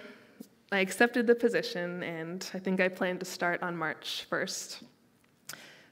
I 0.72 0.80
accepted 0.80 1.28
the 1.28 1.36
position, 1.36 2.04
and 2.04 2.50
I 2.54 2.60
think 2.60 2.80
I 2.80 2.88
planned 2.88 3.20
to 3.20 3.26
start 3.26 3.62
on 3.62 3.76
March 3.76 4.26
1st. 4.32 4.84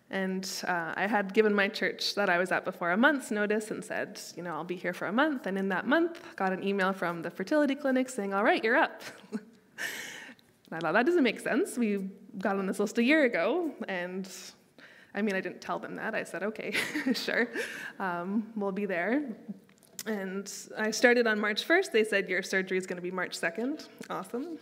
And 0.10 0.50
uh, 0.66 0.94
I 0.96 1.06
had 1.06 1.34
given 1.34 1.54
my 1.54 1.68
church 1.68 2.16
that 2.16 2.30
I 2.30 2.38
was 2.38 2.52
at 2.52 2.64
before 2.64 2.92
a 2.92 2.98
month's 2.98 3.30
notice 3.30 3.72
and 3.72 3.84
said, 3.84 4.20
you 4.36 4.44
know, 4.44 4.52
I'll 4.52 4.64
be 4.64 4.78
here 4.78 4.94
for 4.94 5.08
a 5.08 5.12
month. 5.12 5.46
And 5.46 5.58
in 5.58 5.68
that 5.70 5.86
month, 5.86 6.24
got 6.38 6.54
an 6.54 6.64
email 6.64 6.94
from 6.94 7.22
the 7.22 7.30
fertility 7.30 7.76
clinic 7.76 8.08
saying, 8.10 8.34
all 8.34 8.44
right, 8.44 8.64
you're 8.64 8.78
up. 8.78 9.02
and 10.70 10.78
I 10.78 10.80
thought, 10.80 10.94
that 10.94 11.06
doesn't 11.06 11.24
make 11.24 11.40
sense. 11.40 11.78
We 11.78 12.10
got 12.40 12.58
on 12.58 12.66
this 12.66 12.80
list 12.80 12.98
a 12.98 13.04
year 13.04 13.24
ago. 13.24 13.72
And 13.88 14.30
I 15.16 15.22
mean, 15.22 15.36
I 15.36 15.42
didn't 15.42 15.62
tell 15.62 15.80
them 15.80 15.96
that. 15.96 16.14
I 16.14 16.24
said, 16.24 16.44
okay, 16.44 16.74
sure, 17.14 17.50
um, 18.00 18.52
we'll 18.56 18.74
be 18.74 18.86
there. 18.86 19.24
And 20.06 20.52
I 20.78 20.92
started 20.92 21.26
on 21.26 21.40
March 21.40 21.68
1st. 21.68 21.92
They 21.92 22.04
said, 22.04 22.30
your 22.30 22.44
surgery 22.44 22.78
is 22.78 22.86
going 22.86 22.98
to 22.98 23.02
be 23.02 23.12
March 23.12 23.40
2nd. 23.40 23.88
Awesome. 24.10 24.58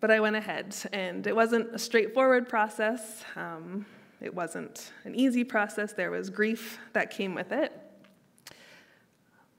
But 0.00 0.10
I 0.10 0.18
went 0.18 0.34
ahead, 0.34 0.74
and 0.92 1.24
it 1.26 1.36
wasn't 1.36 1.72
a 1.74 1.78
straightforward 1.78 2.48
process. 2.48 3.22
Um, 3.36 3.86
it 4.20 4.34
wasn't 4.34 4.92
an 5.04 5.14
easy 5.14 5.44
process. 5.44 5.92
There 5.92 6.10
was 6.10 6.28
grief 6.28 6.78
that 6.92 7.10
came 7.10 7.34
with 7.34 7.52
it. 7.52 7.72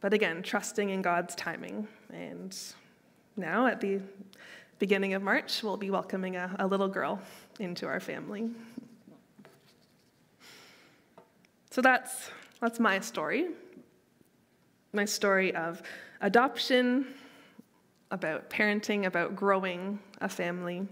But 0.02 0.14
again, 0.14 0.44
trusting 0.44 0.90
in 0.90 1.02
God's 1.02 1.34
timing. 1.36 1.88
And 2.12 2.54
now, 3.36 3.68
at 3.68 3.82
the 3.82 4.00
beginning 4.80 5.14
of 5.14 5.24
March, 5.24 5.64
we'll 5.64 5.78
be 5.78 5.90
welcoming 5.90 6.36
a, 6.36 6.56
a 6.60 6.68
little 6.68 6.88
girl 6.88 7.22
into 7.60 7.88
our 7.88 8.00
family. 8.00 8.50
So 11.72 11.82
that's, 11.82 12.30
that's 12.62 12.80
my 12.80 13.00
story. 13.00 13.48
My 14.92 15.06
story 15.06 15.56
of 15.56 15.82
adoption, 16.22 17.08
about 18.12 18.50
parenting, 18.50 19.06
about 19.06 19.36
growing 19.36 19.98
a 20.22 20.30
family. 20.30 20.88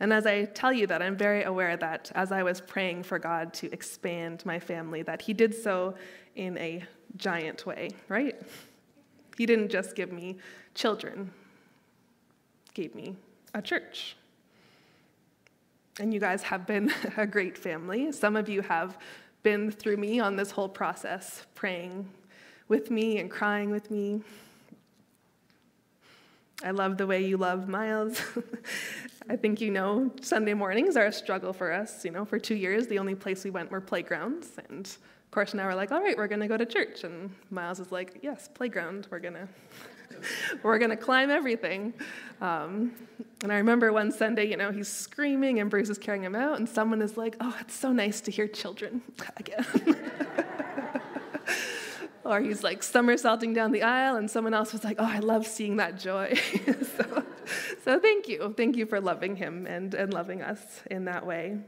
And 0.00 0.12
as 0.12 0.26
I 0.26 0.46
tell 0.46 0.72
you 0.72 0.86
that, 0.86 1.02
I'm 1.02 1.16
very 1.16 1.42
aware 1.42 1.76
that 1.76 2.10
as 2.14 2.32
I 2.32 2.42
was 2.42 2.60
praying 2.60 3.02
for 3.02 3.18
God 3.18 3.52
to 3.54 3.70
expand 3.72 4.46
my 4.46 4.58
family, 4.58 5.02
that 5.02 5.20
He 5.20 5.34
did 5.34 5.54
so 5.54 5.94
in 6.36 6.56
a 6.56 6.84
giant 7.16 7.66
way, 7.66 7.90
right? 8.08 8.40
He 9.36 9.44
didn't 9.44 9.70
just 9.70 9.94
give 9.94 10.10
me 10.10 10.38
children, 10.78 11.28
gave 12.72 12.94
me 12.94 13.16
a 13.52 13.60
church. 13.60 14.16
And 15.98 16.14
you 16.14 16.20
guys 16.20 16.40
have 16.42 16.66
been 16.68 16.92
a 17.16 17.26
great 17.26 17.58
family. 17.58 18.12
Some 18.12 18.36
of 18.36 18.48
you 18.48 18.62
have 18.62 18.96
been 19.42 19.72
through 19.72 19.96
me 19.96 20.20
on 20.20 20.36
this 20.36 20.52
whole 20.52 20.68
process, 20.68 21.46
praying 21.56 22.08
with 22.68 22.92
me 22.92 23.18
and 23.18 23.28
crying 23.28 23.70
with 23.70 23.90
me. 23.90 24.22
I 26.62 26.70
love 26.70 26.96
the 26.96 27.06
way 27.08 27.26
you 27.26 27.36
love 27.36 27.68
Miles. 27.68 28.22
I 29.28 29.34
think 29.34 29.60
you 29.60 29.72
know 29.72 30.12
Sunday 30.20 30.54
mornings 30.54 30.96
are 30.96 31.06
a 31.06 31.12
struggle 31.12 31.52
for 31.52 31.72
us. 31.72 32.04
You 32.04 32.12
know, 32.12 32.24
for 32.24 32.38
two 32.38 32.54
years, 32.54 32.86
the 32.86 33.00
only 33.00 33.16
place 33.16 33.42
we 33.42 33.50
went 33.50 33.70
were 33.70 33.80
playgrounds. 33.80 34.48
And 34.68 34.86
of 34.86 35.30
course, 35.32 35.54
now 35.54 35.66
we're 35.66 35.74
like, 35.74 35.90
all 35.90 36.02
right, 36.02 36.16
we're 36.16 36.28
going 36.28 36.40
to 36.40 36.48
go 36.48 36.56
to 36.56 36.66
church. 36.66 37.02
And 37.02 37.30
Miles 37.50 37.80
is 37.80 37.90
like, 37.90 38.18
yes, 38.22 38.48
playground. 38.54 39.08
We're 39.10 39.20
going 39.20 39.34
to. 39.34 39.48
we're 40.62 40.78
going 40.78 40.90
to 40.90 40.96
climb 40.96 41.30
everything. 41.30 41.94
Um, 42.40 42.92
and 43.42 43.52
I 43.52 43.56
remember 43.56 43.92
one 43.92 44.12
Sunday, 44.12 44.46
you 44.46 44.56
know, 44.56 44.70
he's 44.70 44.88
screaming 44.88 45.60
and 45.60 45.70
Bruce 45.70 45.88
is 45.88 45.98
carrying 45.98 46.24
him 46.24 46.34
out, 46.34 46.58
and 46.58 46.68
someone 46.68 47.02
is 47.02 47.16
like, 47.16 47.36
oh, 47.40 47.56
it's 47.60 47.74
so 47.74 47.92
nice 47.92 48.20
to 48.22 48.30
hear 48.30 48.48
children 48.48 49.02
again. 49.36 49.66
or 52.24 52.40
he's 52.40 52.62
like 52.62 52.82
somersaulting 52.82 53.54
down 53.54 53.72
the 53.72 53.82
aisle, 53.82 54.16
and 54.16 54.30
someone 54.30 54.54
else 54.54 54.72
was 54.72 54.84
like, 54.84 54.96
Oh, 54.98 55.04
I 55.04 55.20
love 55.20 55.46
seeing 55.46 55.76
that 55.76 55.98
joy. 55.98 56.34
so, 56.66 57.24
so, 57.82 57.98
thank 57.98 58.28
you. 58.28 58.52
Thank 58.56 58.76
you 58.76 58.84
for 58.84 59.00
loving 59.00 59.36
him 59.36 59.66
and, 59.66 59.94
and 59.94 60.12
loving 60.12 60.42
us 60.42 60.82
in 60.90 61.06
that 61.06 61.24
way. 61.24 61.58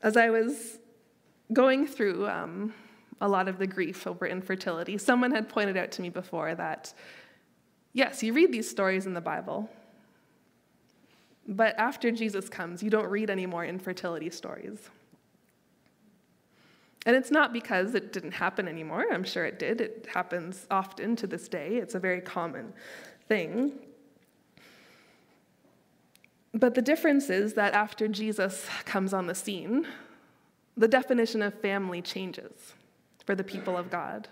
As 0.00 0.16
I 0.16 0.30
was 0.30 0.78
going 1.52 1.86
through 1.86 2.28
um, 2.28 2.72
a 3.22 3.28
lot 3.28 3.46
of 3.46 3.56
the 3.56 3.66
grief 3.66 4.06
over 4.06 4.26
infertility, 4.26 4.98
someone 4.98 5.30
had 5.30 5.48
pointed 5.48 5.76
out 5.76 5.92
to 5.92 6.02
me 6.02 6.10
before 6.10 6.54
that, 6.56 6.92
yes, 7.92 8.22
you 8.22 8.32
read 8.32 8.52
these 8.52 8.68
stories 8.68 9.06
in 9.06 9.14
the 9.14 9.20
Bible, 9.20 9.70
but 11.46 11.78
after 11.78 12.10
Jesus 12.10 12.48
comes, 12.48 12.82
you 12.82 12.90
don't 12.90 13.08
read 13.08 13.30
any 13.30 13.46
more 13.46 13.64
infertility 13.64 14.28
stories. 14.28 14.90
And 17.06 17.14
it's 17.16 17.30
not 17.30 17.52
because 17.52 17.94
it 17.94 18.12
didn't 18.12 18.32
happen 18.32 18.66
anymore. 18.68 19.06
I'm 19.12 19.24
sure 19.24 19.44
it 19.44 19.58
did. 19.58 19.80
It 19.80 20.08
happens 20.12 20.66
often 20.70 21.16
to 21.16 21.26
this 21.26 21.48
day. 21.48 21.76
It's 21.76 21.94
a 21.94 22.00
very 22.00 22.20
common 22.20 22.72
thing. 23.28 23.72
But 26.54 26.74
the 26.74 26.82
difference 26.82 27.30
is 27.30 27.54
that 27.54 27.72
after 27.72 28.06
Jesus 28.06 28.68
comes 28.84 29.12
on 29.12 29.26
the 29.26 29.34
scene, 29.34 29.86
the 30.76 30.88
definition 30.88 31.42
of 31.42 31.54
family 31.54 32.02
changes 32.02 32.74
for 33.24 33.34
the 33.34 33.44
people 33.44 33.76
of 33.76 33.90
God. 33.90 34.28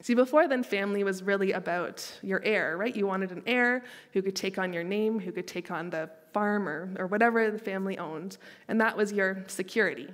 See, 0.00 0.14
before 0.14 0.46
then, 0.46 0.62
family 0.62 1.02
was 1.02 1.22
really 1.22 1.52
about 1.52 2.18
your 2.22 2.40
heir, 2.44 2.76
right? 2.76 2.94
You 2.94 3.06
wanted 3.06 3.32
an 3.32 3.42
heir 3.46 3.82
who 4.12 4.22
could 4.22 4.36
take 4.36 4.58
on 4.58 4.72
your 4.72 4.84
name, 4.84 5.18
who 5.18 5.32
could 5.32 5.48
take 5.48 5.70
on 5.70 5.90
the 5.90 6.08
farm 6.32 6.68
or, 6.68 6.90
or 6.98 7.06
whatever 7.08 7.50
the 7.50 7.58
family 7.58 7.98
owned, 7.98 8.38
and 8.68 8.80
that 8.80 8.96
was 8.96 9.12
your 9.12 9.42
security 9.48 10.08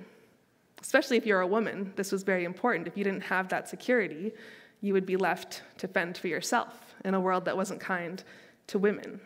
especially 0.85 1.17
if 1.17 1.25
you're 1.25 1.41
a 1.41 1.47
woman, 1.47 1.91
this 1.95 2.11
was 2.11 2.21
very 2.21 2.43
important. 2.43 2.87
If 2.87 2.95
you 2.95 3.03
didn't 3.03 3.23
have 3.23 3.49
that 3.49 3.67
security, 3.67 4.31
you 4.81 4.93
would 4.93 5.07
be 5.07 5.17
left 5.17 5.63
to 5.79 5.87
fend 5.87 6.15
for 6.15 6.27
yourself 6.27 6.93
in 7.03 7.15
a 7.15 7.19
world 7.19 7.45
that 7.45 7.57
wasn't 7.57 7.79
kind 7.79 8.23
to 8.67 8.77
women. 8.77 9.19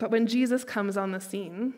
But 0.00 0.10
when 0.10 0.26
Jesus 0.26 0.64
comes 0.64 0.96
on 0.96 1.12
the 1.12 1.20
scene, 1.20 1.74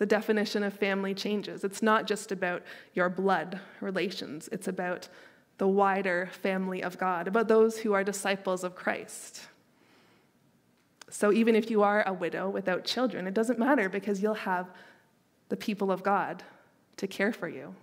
the 0.00 0.06
definition 0.06 0.62
of 0.62 0.72
family 0.72 1.12
changes. 1.12 1.62
It's 1.62 1.82
not 1.82 2.06
just 2.06 2.32
about 2.32 2.62
your 2.94 3.10
blood 3.10 3.60
relations, 3.82 4.48
it's 4.50 4.66
about 4.66 5.10
the 5.58 5.68
wider 5.68 6.30
family 6.40 6.82
of 6.82 6.96
God, 6.96 7.28
about 7.28 7.48
those 7.48 7.76
who 7.76 7.92
are 7.92 8.02
disciples 8.02 8.64
of 8.64 8.74
Christ. 8.74 9.42
So 11.10 11.34
even 11.34 11.54
if 11.54 11.70
you 11.70 11.82
are 11.82 12.02
a 12.06 12.14
widow 12.14 12.48
without 12.48 12.86
children, 12.86 13.26
it 13.26 13.34
doesn't 13.34 13.58
matter 13.58 13.90
because 13.90 14.22
you'll 14.22 14.32
have 14.32 14.70
the 15.50 15.56
people 15.56 15.92
of 15.92 16.02
God 16.02 16.44
to 16.96 17.06
care 17.06 17.34
for 17.34 17.50
you, 17.50 17.74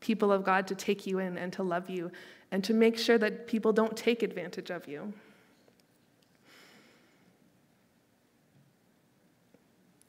people 0.00 0.30
of 0.30 0.44
God 0.44 0.66
to 0.66 0.74
take 0.74 1.06
you 1.06 1.18
in 1.18 1.38
and 1.38 1.50
to 1.54 1.62
love 1.62 1.88
you, 1.88 2.10
and 2.50 2.62
to 2.62 2.74
make 2.74 2.98
sure 2.98 3.16
that 3.16 3.46
people 3.46 3.72
don't 3.72 3.96
take 3.96 4.22
advantage 4.22 4.68
of 4.68 4.86
you. 4.86 5.14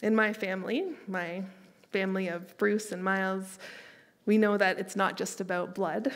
In 0.03 0.13
my 0.15 0.33
family, 0.33 0.85
my 1.07 1.43
family 1.91 2.27
of 2.27 2.57
Bruce 2.57 2.91
and 2.91 3.03
Miles, 3.03 3.59
we 4.25 4.37
know 4.37 4.57
that 4.57 4.77
it's 4.77 4.95
not 4.95 5.17
just 5.17 5.39
about 5.39 5.73
blood, 5.73 6.11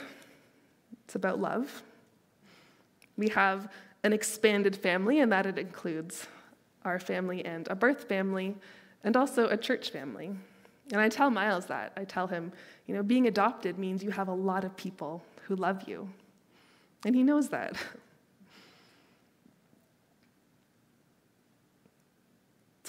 it's 1.06 1.16
about 1.16 1.40
love. 1.40 1.84
We 3.18 3.30
have 3.30 3.72
an 4.04 4.14
expanded 4.14 4.76
family, 4.76 5.20
and 5.20 5.32
that 5.32 5.46
it 5.46 5.58
includes 5.58 6.28
our 6.86 7.00
family 7.00 7.44
and 7.46 7.68
a 7.68 7.76
birth 7.76 8.08
family, 8.08 8.56
and 9.04 9.16
also 9.16 9.48
a 9.48 9.58
church 9.58 9.90
family. 9.92 10.32
And 10.92 11.00
I 11.00 11.10
tell 11.10 11.30
Miles 11.30 11.66
that. 11.68 11.94
I 11.96 12.04
tell 12.04 12.28
him, 12.28 12.52
you 12.88 12.96
know, 12.96 13.04
being 13.04 13.28
adopted 13.28 13.78
means 13.78 14.04
you 14.04 14.12
have 14.12 14.28
a 14.28 14.34
lot 14.34 14.64
of 14.64 14.76
people 14.76 15.24
who 15.44 15.56
love 15.56 15.88
you. 15.88 16.10
And 17.06 17.16
he 17.16 17.24
knows 17.24 17.50
that. 17.50 17.76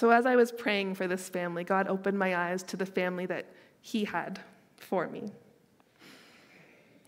So 0.01 0.09
as 0.09 0.25
I 0.25 0.35
was 0.35 0.51
praying 0.51 0.95
for 0.95 1.07
this 1.07 1.29
family, 1.29 1.63
God 1.63 1.87
opened 1.87 2.17
my 2.17 2.35
eyes 2.35 2.63
to 2.63 2.75
the 2.75 2.87
family 2.87 3.27
that 3.27 3.45
he 3.81 4.03
had 4.03 4.39
for 4.75 5.07
me. 5.07 5.31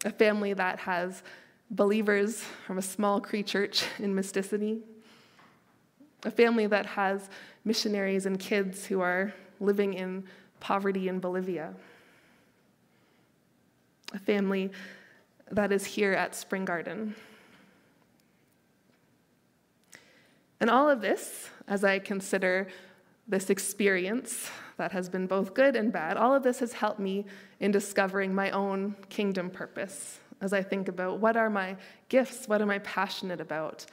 A 0.06 0.12
family 0.12 0.54
that 0.54 0.78
has 0.78 1.24
believers 1.72 2.44
from 2.68 2.78
a 2.78 2.84
small 2.84 3.20
Cree 3.20 3.42
church 3.42 3.84
in 3.98 4.14
Mistissini, 4.14 4.82
a 6.24 6.30
family 6.30 6.68
that 6.68 6.86
has 6.86 7.32
missionaries 7.66 8.28
and 8.28 8.40
kids 8.40 8.86
who 8.86 9.02
are 9.02 9.34
living 9.60 9.96
in 9.96 10.24
poverty 10.60 11.08
in 11.08 11.20
Bolivia, 11.20 11.74
a 14.14 14.20
family 14.20 14.70
that 15.50 15.72
is 15.72 15.84
here 15.84 16.14
at 16.14 16.36
Spring 16.36 16.64
Garden. 16.64 17.16
And 20.60 20.70
all 20.70 20.88
of 20.88 21.02
this, 21.02 21.50
as 21.68 21.84
I 21.84 22.00
consider 22.00 22.68
this 23.28 23.50
experience 23.50 24.50
that 24.78 24.92
has 24.92 25.08
been 25.08 25.28
both 25.28 25.54
good 25.54 25.76
and 25.76 25.92
bad, 25.92 26.18
all 26.18 26.36
of 26.36 26.44
this 26.44 26.60
has 26.60 26.74
helped 26.74 27.00
me 27.00 27.26
in 27.60 27.72
discovering 27.72 28.36
my 28.36 28.52
own 28.52 28.96
kingdom 29.10 29.50
purpose 29.50 30.20
as 30.44 30.52
I 30.52 30.62
think 30.62 30.90
about 30.90 31.20
what 31.20 31.38
are 31.38 31.50
my 31.50 31.78
gifts, 32.10 32.50
what 32.50 32.62
am 32.62 32.70
I 32.70 32.80
passionate 32.80 33.40
about, 33.40 33.86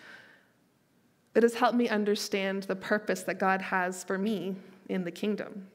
It 1.34 1.44
has 1.44 1.54
helped 1.54 1.76
me 1.76 1.88
understand 1.88 2.64
the 2.64 2.74
purpose 2.74 3.22
that 3.22 3.38
God 3.38 3.62
has 3.62 4.02
for 4.02 4.18
me 4.18 4.56
in 4.88 5.04
the 5.04 5.12
kingdom. 5.12 5.68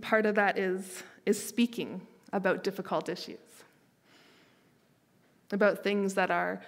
Part 0.00 0.26
of 0.26 0.34
that 0.34 0.58
is, 0.58 1.02
is 1.24 1.42
speaking 1.42 2.02
about 2.32 2.62
difficult 2.62 3.08
issues, 3.08 3.38
about 5.50 5.82
things 5.82 6.14
that 6.14 6.30
are, 6.30 6.60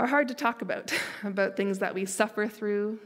are 0.00 0.06
hard 0.06 0.28
to 0.28 0.34
talk 0.34 0.62
about, 0.62 0.92
about 1.24 1.56
things 1.56 1.78
that 1.80 1.94
we 1.94 2.06
suffer 2.06 2.48
through, 2.48 2.98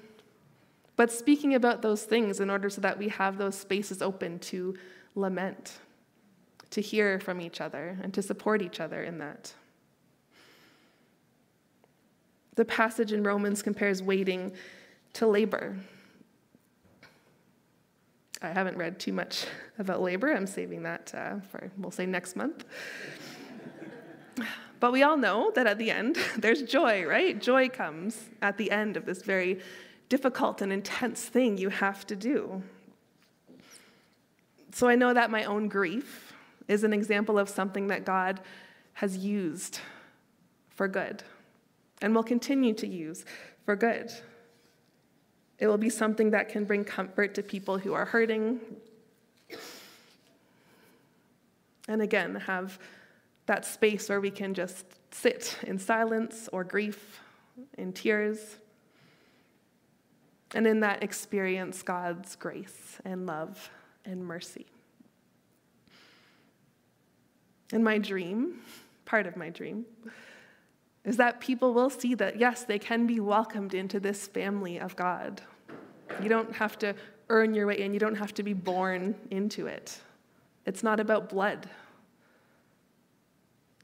but 0.94 1.10
speaking 1.10 1.54
about 1.56 1.82
those 1.82 2.04
things 2.04 2.38
in 2.38 2.48
order 2.48 2.70
so 2.70 2.80
that 2.80 2.96
we 2.98 3.08
have 3.08 3.36
those 3.36 3.58
spaces 3.58 4.00
open 4.00 4.38
to 4.38 4.76
lament, 5.16 5.72
to 6.70 6.80
hear 6.80 7.18
from 7.18 7.40
each 7.40 7.60
other, 7.60 7.98
and 8.00 8.14
to 8.14 8.22
support 8.22 8.62
each 8.62 8.78
other 8.78 9.02
in 9.02 9.18
that. 9.18 9.52
The 12.54 12.64
passage 12.64 13.12
in 13.12 13.24
Romans 13.24 13.60
compares 13.60 14.00
waiting 14.00 14.52
to 15.14 15.26
labor. 15.26 15.76
I 18.40 18.52
haven't 18.52 18.76
read 18.76 19.00
too 19.00 19.12
much 19.12 19.46
about 19.80 20.00
labor. 20.00 20.32
I'm 20.32 20.46
saving 20.46 20.84
that 20.84 21.12
uh, 21.12 21.40
for, 21.50 21.72
we'll 21.76 21.90
say, 21.90 22.06
next 22.06 22.36
month. 22.36 22.64
but 24.84 24.92
we 24.92 25.02
all 25.02 25.16
know 25.16 25.50
that 25.54 25.66
at 25.66 25.78
the 25.78 25.90
end, 25.90 26.18
there's 26.36 26.60
joy, 26.60 27.06
right? 27.06 27.40
Joy 27.40 27.70
comes 27.70 28.28
at 28.42 28.58
the 28.58 28.70
end 28.70 28.98
of 28.98 29.06
this 29.06 29.22
very 29.22 29.60
difficult 30.10 30.60
and 30.60 30.70
intense 30.70 31.24
thing 31.24 31.56
you 31.56 31.70
have 31.70 32.06
to 32.06 32.14
do. 32.14 32.62
So 34.72 34.86
I 34.86 34.94
know 34.94 35.14
that 35.14 35.30
my 35.30 35.44
own 35.44 35.68
grief 35.68 36.34
is 36.68 36.84
an 36.84 36.92
example 36.92 37.38
of 37.38 37.48
something 37.48 37.86
that 37.86 38.04
God 38.04 38.42
has 38.92 39.16
used 39.16 39.80
for 40.68 40.86
good 40.86 41.22
and 42.02 42.14
will 42.14 42.22
continue 42.22 42.74
to 42.74 42.86
use 42.86 43.24
for 43.64 43.76
good. 43.76 44.12
It 45.58 45.66
will 45.66 45.78
be 45.78 45.88
something 45.88 46.28
that 46.32 46.50
can 46.50 46.66
bring 46.66 46.84
comfort 46.84 47.34
to 47.36 47.42
people 47.42 47.78
who 47.78 47.94
are 47.94 48.04
hurting. 48.04 48.60
And 51.88 52.02
again, 52.02 52.34
have 52.34 52.78
that 53.46 53.64
space 53.64 54.08
where 54.08 54.20
we 54.20 54.30
can 54.30 54.54
just 54.54 54.86
sit 55.10 55.58
in 55.62 55.78
silence 55.78 56.48
or 56.52 56.64
grief, 56.64 57.20
in 57.76 57.92
tears, 57.92 58.56
and 60.54 60.66
in 60.66 60.80
that 60.80 61.02
experience 61.02 61.82
God's 61.82 62.36
grace 62.36 62.98
and 63.04 63.26
love 63.26 63.70
and 64.04 64.24
mercy. 64.24 64.66
And 67.72 67.82
my 67.82 67.98
dream, 67.98 68.60
part 69.04 69.26
of 69.26 69.36
my 69.36 69.50
dream, 69.50 69.84
is 71.04 71.16
that 71.16 71.40
people 71.40 71.74
will 71.74 71.90
see 71.90 72.14
that, 72.14 72.38
yes, 72.38 72.64
they 72.64 72.78
can 72.78 73.06
be 73.06 73.20
welcomed 73.20 73.74
into 73.74 74.00
this 74.00 74.26
family 74.26 74.78
of 74.78 74.96
God. 74.96 75.42
You 76.22 76.28
don't 76.28 76.54
have 76.54 76.78
to 76.78 76.94
earn 77.28 77.54
your 77.54 77.66
way 77.66 77.80
in, 77.80 77.92
you 77.92 77.98
don't 78.00 78.14
have 78.14 78.32
to 78.34 78.42
be 78.42 78.52
born 78.52 79.14
into 79.30 79.66
it. 79.66 79.98
It's 80.66 80.82
not 80.82 81.00
about 81.00 81.28
blood. 81.28 81.68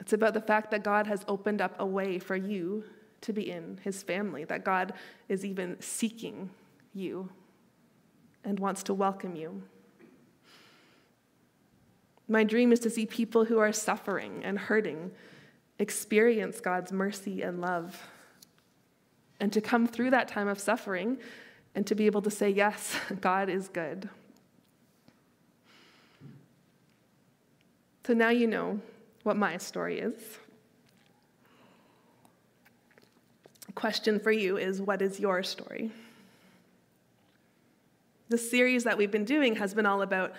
It's 0.01 0.13
about 0.13 0.33
the 0.33 0.41
fact 0.41 0.71
that 0.71 0.83
God 0.83 1.05
has 1.05 1.23
opened 1.27 1.61
up 1.61 1.75
a 1.77 1.85
way 1.85 2.17
for 2.17 2.35
you 2.35 2.83
to 3.21 3.31
be 3.31 3.51
in 3.51 3.79
his 3.83 4.01
family, 4.01 4.43
that 4.45 4.65
God 4.65 4.93
is 5.29 5.45
even 5.45 5.79
seeking 5.79 6.49
you 6.91 7.29
and 8.43 8.59
wants 8.59 8.81
to 8.83 8.95
welcome 8.95 9.35
you. 9.35 9.61
My 12.27 12.43
dream 12.43 12.71
is 12.71 12.79
to 12.79 12.89
see 12.89 13.05
people 13.05 13.45
who 13.45 13.59
are 13.59 13.71
suffering 13.71 14.41
and 14.43 14.57
hurting 14.57 15.11
experience 15.77 16.59
God's 16.59 16.91
mercy 16.91 17.43
and 17.43 17.61
love, 17.61 18.09
and 19.39 19.53
to 19.53 19.61
come 19.61 19.85
through 19.85 20.09
that 20.09 20.27
time 20.27 20.47
of 20.47 20.59
suffering 20.59 21.19
and 21.75 21.85
to 21.85 21.93
be 21.93 22.07
able 22.07 22.23
to 22.23 22.31
say, 22.31 22.49
Yes, 22.49 22.95
God 23.21 23.49
is 23.49 23.69
good. 23.69 24.09
So 28.07 28.13
now 28.13 28.29
you 28.29 28.47
know 28.47 28.81
what 29.23 29.37
my 29.37 29.57
story 29.57 29.99
is. 29.99 30.15
Question 33.75 34.19
for 34.19 34.31
you 34.31 34.57
is 34.57 34.81
What 34.81 35.01
is 35.01 35.19
your 35.19 35.43
story? 35.43 35.91
The 38.29 38.37
series 38.37 38.83
that 38.85 38.97
we've 38.97 39.11
been 39.11 39.25
doing 39.25 39.55
has 39.57 39.73
been 39.73 39.85
all 39.85 40.01
about 40.01 40.33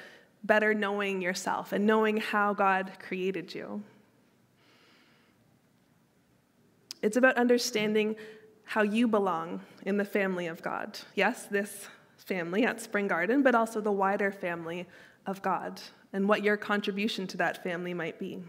better 0.45 0.75
knowing 0.75 1.21
yourself 1.21 1.73
and 1.73 1.87
knowing 1.87 2.17
how 2.17 2.53
God 2.55 2.93
created 2.99 3.55
you. 3.55 3.83
It's 7.03 7.17
about 7.17 7.37
understanding 7.37 8.17
how 8.65 8.83
you 8.83 9.09
belong 9.09 9.61
in 9.85 9.97
the 9.97 10.05
family 10.05 10.47
of 10.47 10.63
God. 10.63 10.99
Yes, 11.15 11.47
this 11.47 11.89
family 12.17 12.65
at 12.65 12.81
Spring 12.81 13.09
Garden, 13.09 13.43
but 13.43 13.55
also 13.55 13.81
the 13.81 13.93
wider 13.93 14.33
family 14.33 14.87
of 15.27 15.43
God 15.43 15.81
and 16.13 16.29
what 16.29 16.43
your 16.43 16.57
contribution 16.57 17.27
to 17.29 17.37
that 17.39 17.63
family 17.63 17.93
might 17.93 18.19
be. 18.19 18.43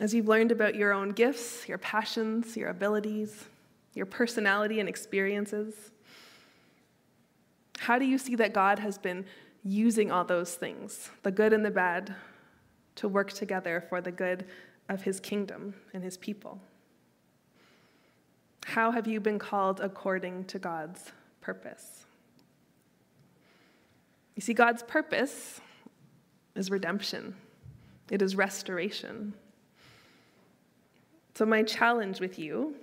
As 0.00 0.14
you've 0.14 0.28
learned 0.28 0.50
about 0.50 0.74
your 0.74 0.94
own 0.94 1.10
gifts, 1.10 1.68
your 1.68 1.76
passions, 1.76 2.56
your 2.56 2.70
abilities, 2.70 3.44
your 3.94 4.06
personality 4.06 4.80
and 4.80 4.88
experiences, 4.88 5.74
how 7.78 7.98
do 7.98 8.06
you 8.06 8.16
see 8.16 8.34
that 8.36 8.54
God 8.54 8.78
has 8.78 8.96
been 8.96 9.26
using 9.62 10.10
all 10.10 10.24
those 10.24 10.54
things, 10.54 11.10
the 11.22 11.30
good 11.30 11.52
and 11.52 11.62
the 11.62 11.70
bad, 11.70 12.14
to 12.96 13.08
work 13.08 13.30
together 13.30 13.84
for 13.90 14.00
the 14.00 14.10
good 14.10 14.46
of 14.88 15.02
his 15.02 15.20
kingdom 15.20 15.74
and 15.92 16.02
his 16.02 16.16
people? 16.16 16.58
How 18.64 18.92
have 18.92 19.06
you 19.06 19.20
been 19.20 19.38
called 19.38 19.80
according 19.80 20.46
to 20.46 20.58
God's 20.58 21.12
purpose? 21.42 22.06
You 24.34 24.40
see, 24.40 24.54
God's 24.54 24.82
purpose 24.82 25.60
is 26.54 26.70
redemption, 26.70 27.34
it 28.10 28.22
is 28.22 28.34
restoration. 28.34 29.34
So, 31.40 31.46
my 31.46 31.62
challenge 31.62 32.20
with 32.20 32.38
you 32.38 32.74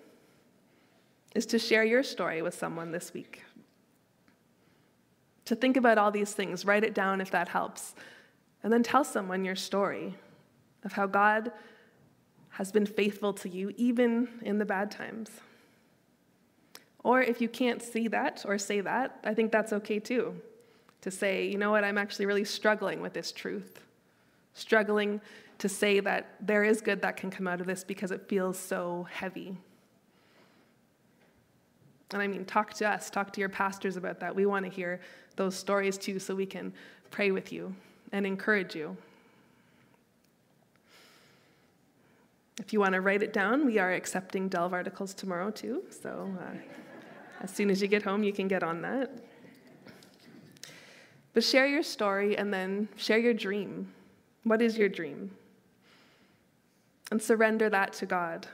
is 1.36 1.46
to 1.46 1.60
share 1.60 1.84
your 1.84 2.02
story 2.02 2.42
with 2.42 2.56
someone 2.56 2.90
this 2.90 3.14
week. 3.14 3.44
To 5.46 5.56
think 5.56 5.78
about 5.78 6.00
all 6.00 6.10
these 6.10 6.34
things, 6.34 6.66
write 6.66 6.84
it 6.84 6.96
down 6.96 7.22
if 7.22 7.30
that 7.30 7.50
helps, 7.50 7.94
and 8.64 8.74
then 8.74 8.82
tell 8.82 9.04
someone 9.04 9.46
your 9.46 9.56
story 9.56 10.16
of 10.84 10.94
how 10.94 11.06
God 11.06 11.52
has 12.50 12.72
been 12.72 12.88
faithful 12.88 13.32
to 13.34 13.48
you, 13.48 13.76
even 13.78 14.28
in 14.42 14.58
the 14.58 14.66
bad 14.66 14.90
times. 14.90 15.30
Or 17.04 17.22
if 17.22 17.40
you 17.40 17.50
can't 17.50 17.84
see 17.84 18.08
that 18.08 18.44
or 18.44 18.58
say 18.58 18.82
that, 18.82 19.20
I 19.24 19.36
think 19.36 19.52
that's 19.52 19.72
okay 19.72 20.00
too. 20.00 20.34
To 21.02 21.12
say, 21.12 21.48
you 21.48 21.60
know 21.60 21.70
what, 21.70 21.84
I'm 21.84 22.00
actually 22.00 22.26
really 22.26 22.44
struggling 22.44 23.02
with 23.02 23.14
this 23.14 23.32
truth. 23.32 23.82
Struggling 24.56 25.22
to 25.60 25.70
say 25.70 26.00
that 26.00 26.36
there 26.40 26.64
is 26.64 26.82
good 26.82 27.02
that 27.02 27.18
can 27.18 27.32
come 27.32 27.48
out 27.48 27.60
of 27.62 27.68
this 27.68 27.84
because 27.84 28.12
it 28.12 28.28
feels 28.28 28.58
so 28.58 29.08
heavy. 29.12 29.58
And 32.12 32.22
I 32.22 32.28
mean, 32.28 32.46
talk 32.46 32.74
to 32.76 32.88
us, 32.88 33.10
talk 33.10 33.34
to 33.34 33.40
your 33.40 33.50
pastors 33.50 33.98
about 33.98 34.20
that. 34.20 34.36
We 34.36 34.46
want 34.46 34.66
to 34.66 34.72
hear 34.72 35.02
those 35.36 35.56
stories 35.56 35.98
too 35.98 36.20
so 36.20 36.36
we 36.36 36.46
can 36.46 36.74
pray 37.12 37.32
with 37.32 37.52
you 37.52 37.76
and 38.12 38.26
encourage 38.26 38.76
you. 38.76 38.96
If 42.60 42.74
you 42.74 42.80
want 42.80 42.94
to 42.94 43.02
write 43.02 43.22
it 43.22 43.34
down, 43.34 43.66
we 43.66 43.78
are 43.78 43.94
accepting 43.94 44.48
Delve 44.48 44.74
articles 44.74 45.14
tomorrow 45.14 45.52
too. 45.52 45.84
So 45.90 46.34
uh, 46.40 46.58
as 47.42 47.52
soon 47.52 47.70
as 47.70 47.82
you 47.82 47.88
get 47.88 48.04
home, 48.04 48.24
you 48.24 48.34
can 48.34 48.48
get 48.48 48.64
on 48.64 48.82
that. 48.82 49.12
But 51.34 51.44
share 51.44 51.68
your 51.68 51.84
story 51.84 52.36
and 52.36 52.52
then 52.52 52.88
share 52.96 53.20
your 53.20 53.34
dream. 53.34 53.94
What 54.44 54.62
is 54.62 54.78
your 54.78 54.90
dream? 54.90 55.30
And 57.12 57.22
surrender 57.22 57.70
that 57.70 57.94
to 57.94 58.06
God. 58.06 58.48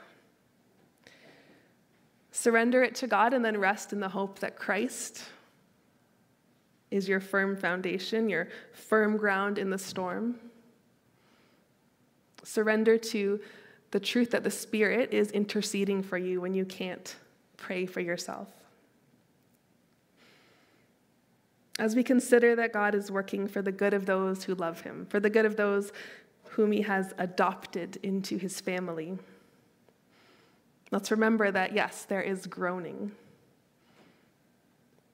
Surrender 2.30 2.82
it 2.82 2.94
to 2.96 3.06
God 3.06 3.32
and 3.32 3.44
then 3.44 3.58
rest 3.58 3.92
in 3.92 4.00
the 4.00 4.08
hope 4.08 4.40
that 4.40 4.56
Christ 4.56 5.24
is 6.90 7.08
your 7.08 7.20
firm 7.20 7.56
foundation, 7.56 8.28
your 8.28 8.48
firm 8.72 9.16
ground 9.16 9.58
in 9.58 9.70
the 9.70 9.78
storm. 9.78 10.36
Surrender 12.44 12.98
to 12.98 13.40
the 13.90 14.00
truth 14.00 14.30
that 14.32 14.44
the 14.44 14.50
Spirit 14.50 15.12
is 15.12 15.30
interceding 15.30 16.02
for 16.02 16.18
you 16.18 16.40
when 16.40 16.54
you 16.54 16.64
can't 16.64 17.16
pray 17.56 17.86
for 17.86 18.00
yourself. 18.00 18.48
As 21.78 21.96
we 21.96 22.04
consider 22.04 22.54
that 22.56 22.72
God 22.72 22.94
is 22.94 23.10
working 23.10 23.48
for 23.48 23.62
the 23.62 23.72
good 23.72 23.94
of 23.94 24.06
those 24.06 24.44
who 24.44 24.54
love 24.54 24.80
Him, 24.82 25.06
for 25.06 25.18
the 25.18 25.30
good 25.30 25.44
of 25.44 25.56
those 25.56 25.92
whom 26.54 26.72
He 26.72 26.82
has 26.82 27.12
adopted 27.18 27.98
into 28.02 28.36
His 28.36 28.60
family, 28.60 29.18
let's 30.90 31.10
remember 31.10 31.50
that 31.50 31.74
yes, 31.74 32.04
there 32.04 32.22
is 32.22 32.46
groaning. 32.46 33.10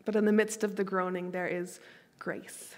But 0.04 0.16
in 0.16 0.26
the 0.26 0.32
midst 0.32 0.64
of 0.64 0.76
the 0.76 0.84
groaning, 0.84 1.30
there 1.30 1.46
is 1.46 1.80
grace. 2.18 2.74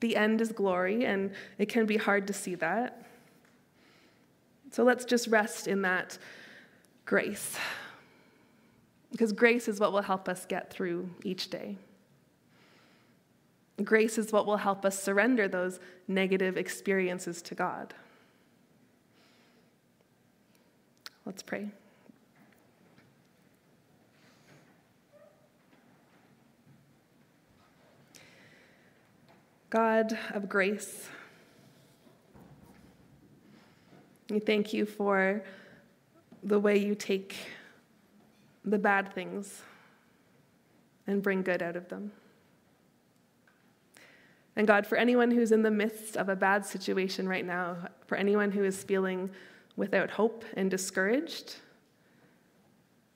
The 0.00 0.16
end 0.16 0.40
is 0.40 0.50
glory, 0.50 1.04
and 1.04 1.32
it 1.58 1.68
can 1.68 1.86
be 1.86 1.96
hard 1.96 2.26
to 2.26 2.32
see 2.32 2.56
that. 2.56 3.06
So 4.72 4.82
let's 4.82 5.04
just 5.04 5.28
rest 5.28 5.68
in 5.68 5.82
that 5.82 6.18
grace. 7.04 7.56
Because 9.12 9.32
grace 9.32 9.68
is 9.68 9.78
what 9.78 9.92
will 9.92 10.02
help 10.02 10.28
us 10.28 10.44
get 10.44 10.72
through 10.72 11.08
each 11.22 11.50
day. 11.50 11.76
Grace 13.82 14.18
is 14.18 14.30
what 14.30 14.46
will 14.46 14.58
help 14.58 14.84
us 14.84 15.02
surrender 15.02 15.48
those 15.48 15.80
negative 16.06 16.56
experiences 16.56 17.42
to 17.42 17.54
God. 17.54 17.92
Let's 21.26 21.42
pray. 21.42 21.70
God 29.70 30.16
of 30.32 30.48
grace, 30.48 31.08
we 34.30 34.38
thank 34.38 34.72
you 34.72 34.86
for 34.86 35.42
the 36.44 36.60
way 36.60 36.78
you 36.78 36.94
take 36.94 37.34
the 38.64 38.78
bad 38.78 39.12
things 39.12 39.62
and 41.08 41.20
bring 41.22 41.42
good 41.42 41.60
out 41.60 41.74
of 41.74 41.88
them. 41.88 42.12
And 44.56 44.66
God, 44.66 44.86
for 44.86 44.96
anyone 44.96 45.30
who's 45.30 45.52
in 45.52 45.62
the 45.62 45.70
midst 45.70 46.16
of 46.16 46.28
a 46.28 46.36
bad 46.36 46.64
situation 46.64 47.28
right 47.28 47.44
now, 47.44 47.76
for 48.06 48.16
anyone 48.16 48.52
who 48.52 48.64
is 48.64 48.84
feeling 48.84 49.30
without 49.76 50.10
hope 50.10 50.44
and 50.56 50.70
discouraged, 50.70 51.56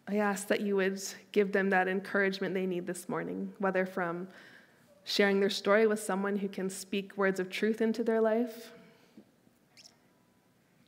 I 0.09 0.17
ask 0.17 0.49
that 0.49 0.63
you 0.63 0.75
would 0.77 1.01
give 1.33 1.53
them 1.53 1.71
that 1.71 1.87
encouragement 1.87 2.55
they 2.55 2.67
need 2.67 2.87
this 2.87 3.09
morning, 3.09 3.53
whether 3.59 3.87
from 3.87 4.27
sharing 5.05 5.39
their 5.39 5.51
story 5.51 5.87
with 5.87 6.01
someone 6.01 6.37
who 6.37 6.49
can 6.49 6.69
speak 6.69 7.17
words 7.17 7.39
of 7.39 7.51
truth 7.51 7.81
into 7.81 8.03
their 8.03 8.21
life, 8.21 8.73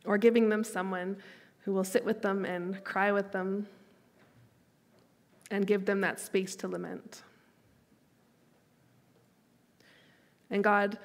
or 0.05 0.19
giving 0.19 0.49
them 0.49 0.65
someone 0.65 1.17
who 1.65 1.73
will 1.73 1.85
sit 1.85 2.05
with 2.05 2.23
them 2.23 2.45
and 2.45 2.83
cry 2.83 3.13
with 3.13 3.31
them 3.33 3.67
and 5.51 5.67
give 5.67 5.85
them 5.85 6.01
that 6.01 6.19
space 6.19 6.57
to 6.57 6.69
lament. 6.69 7.23
And 10.51 10.65
God, 10.65 10.99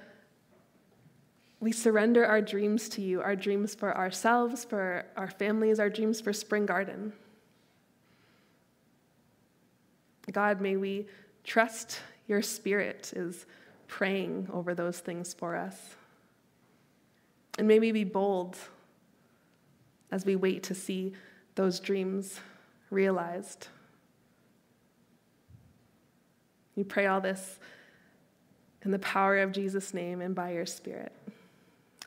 we 1.60 1.72
surrender 1.72 2.26
our 2.26 2.42
dreams 2.42 2.90
to 2.90 3.02
you, 3.02 3.22
our 3.22 3.36
dreams 3.36 3.76
for 3.76 3.96
ourselves, 3.96 4.66
for 4.66 5.06
our 5.16 5.30
families, 5.30 5.80
our 5.80 5.90
dreams 5.90 6.22
for 6.22 6.34
Spring 6.34 6.66
Garden. 6.66 7.14
God, 10.32 10.60
may 10.62 10.76
we 10.76 11.08
trust 11.44 12.00
your 12.28 12.42
Spirit 12.42 13.14
is 13.16 13.46
praying 13.88 14.50
over 14.52 14.74
those 14.74 15.00
things 15.00 15.34
for 15.34 15.56
us. 15.56 15.96
And 17.58 17.68
may 17.68 17.80
we 17.80 17.92
be 17.92 18.04
bold 18.04 18.58
as 20.12 20.26
we 20.26 20.36
wait 20.36 20.64
to 20.64 20.76
see 20.76 21.14
those 21.56 21.80
dreams 21.80 22.40
realized. 22.90 23.68
We 26.76 26.84
pray 26.84 27.06
all 27.06 27.22
this 27.22 27.60
in 28.86 28.92
the 28.92 29.00
power 29.00 29.40
of 29.40 29.52
Jesus' 29.52 29.94
name 29.94 30.22
and 30.22 30.34
by 30.36 30.52
your 30.52 30.66
Spirit. 30.66 31.12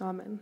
Amen. 0.01 0.39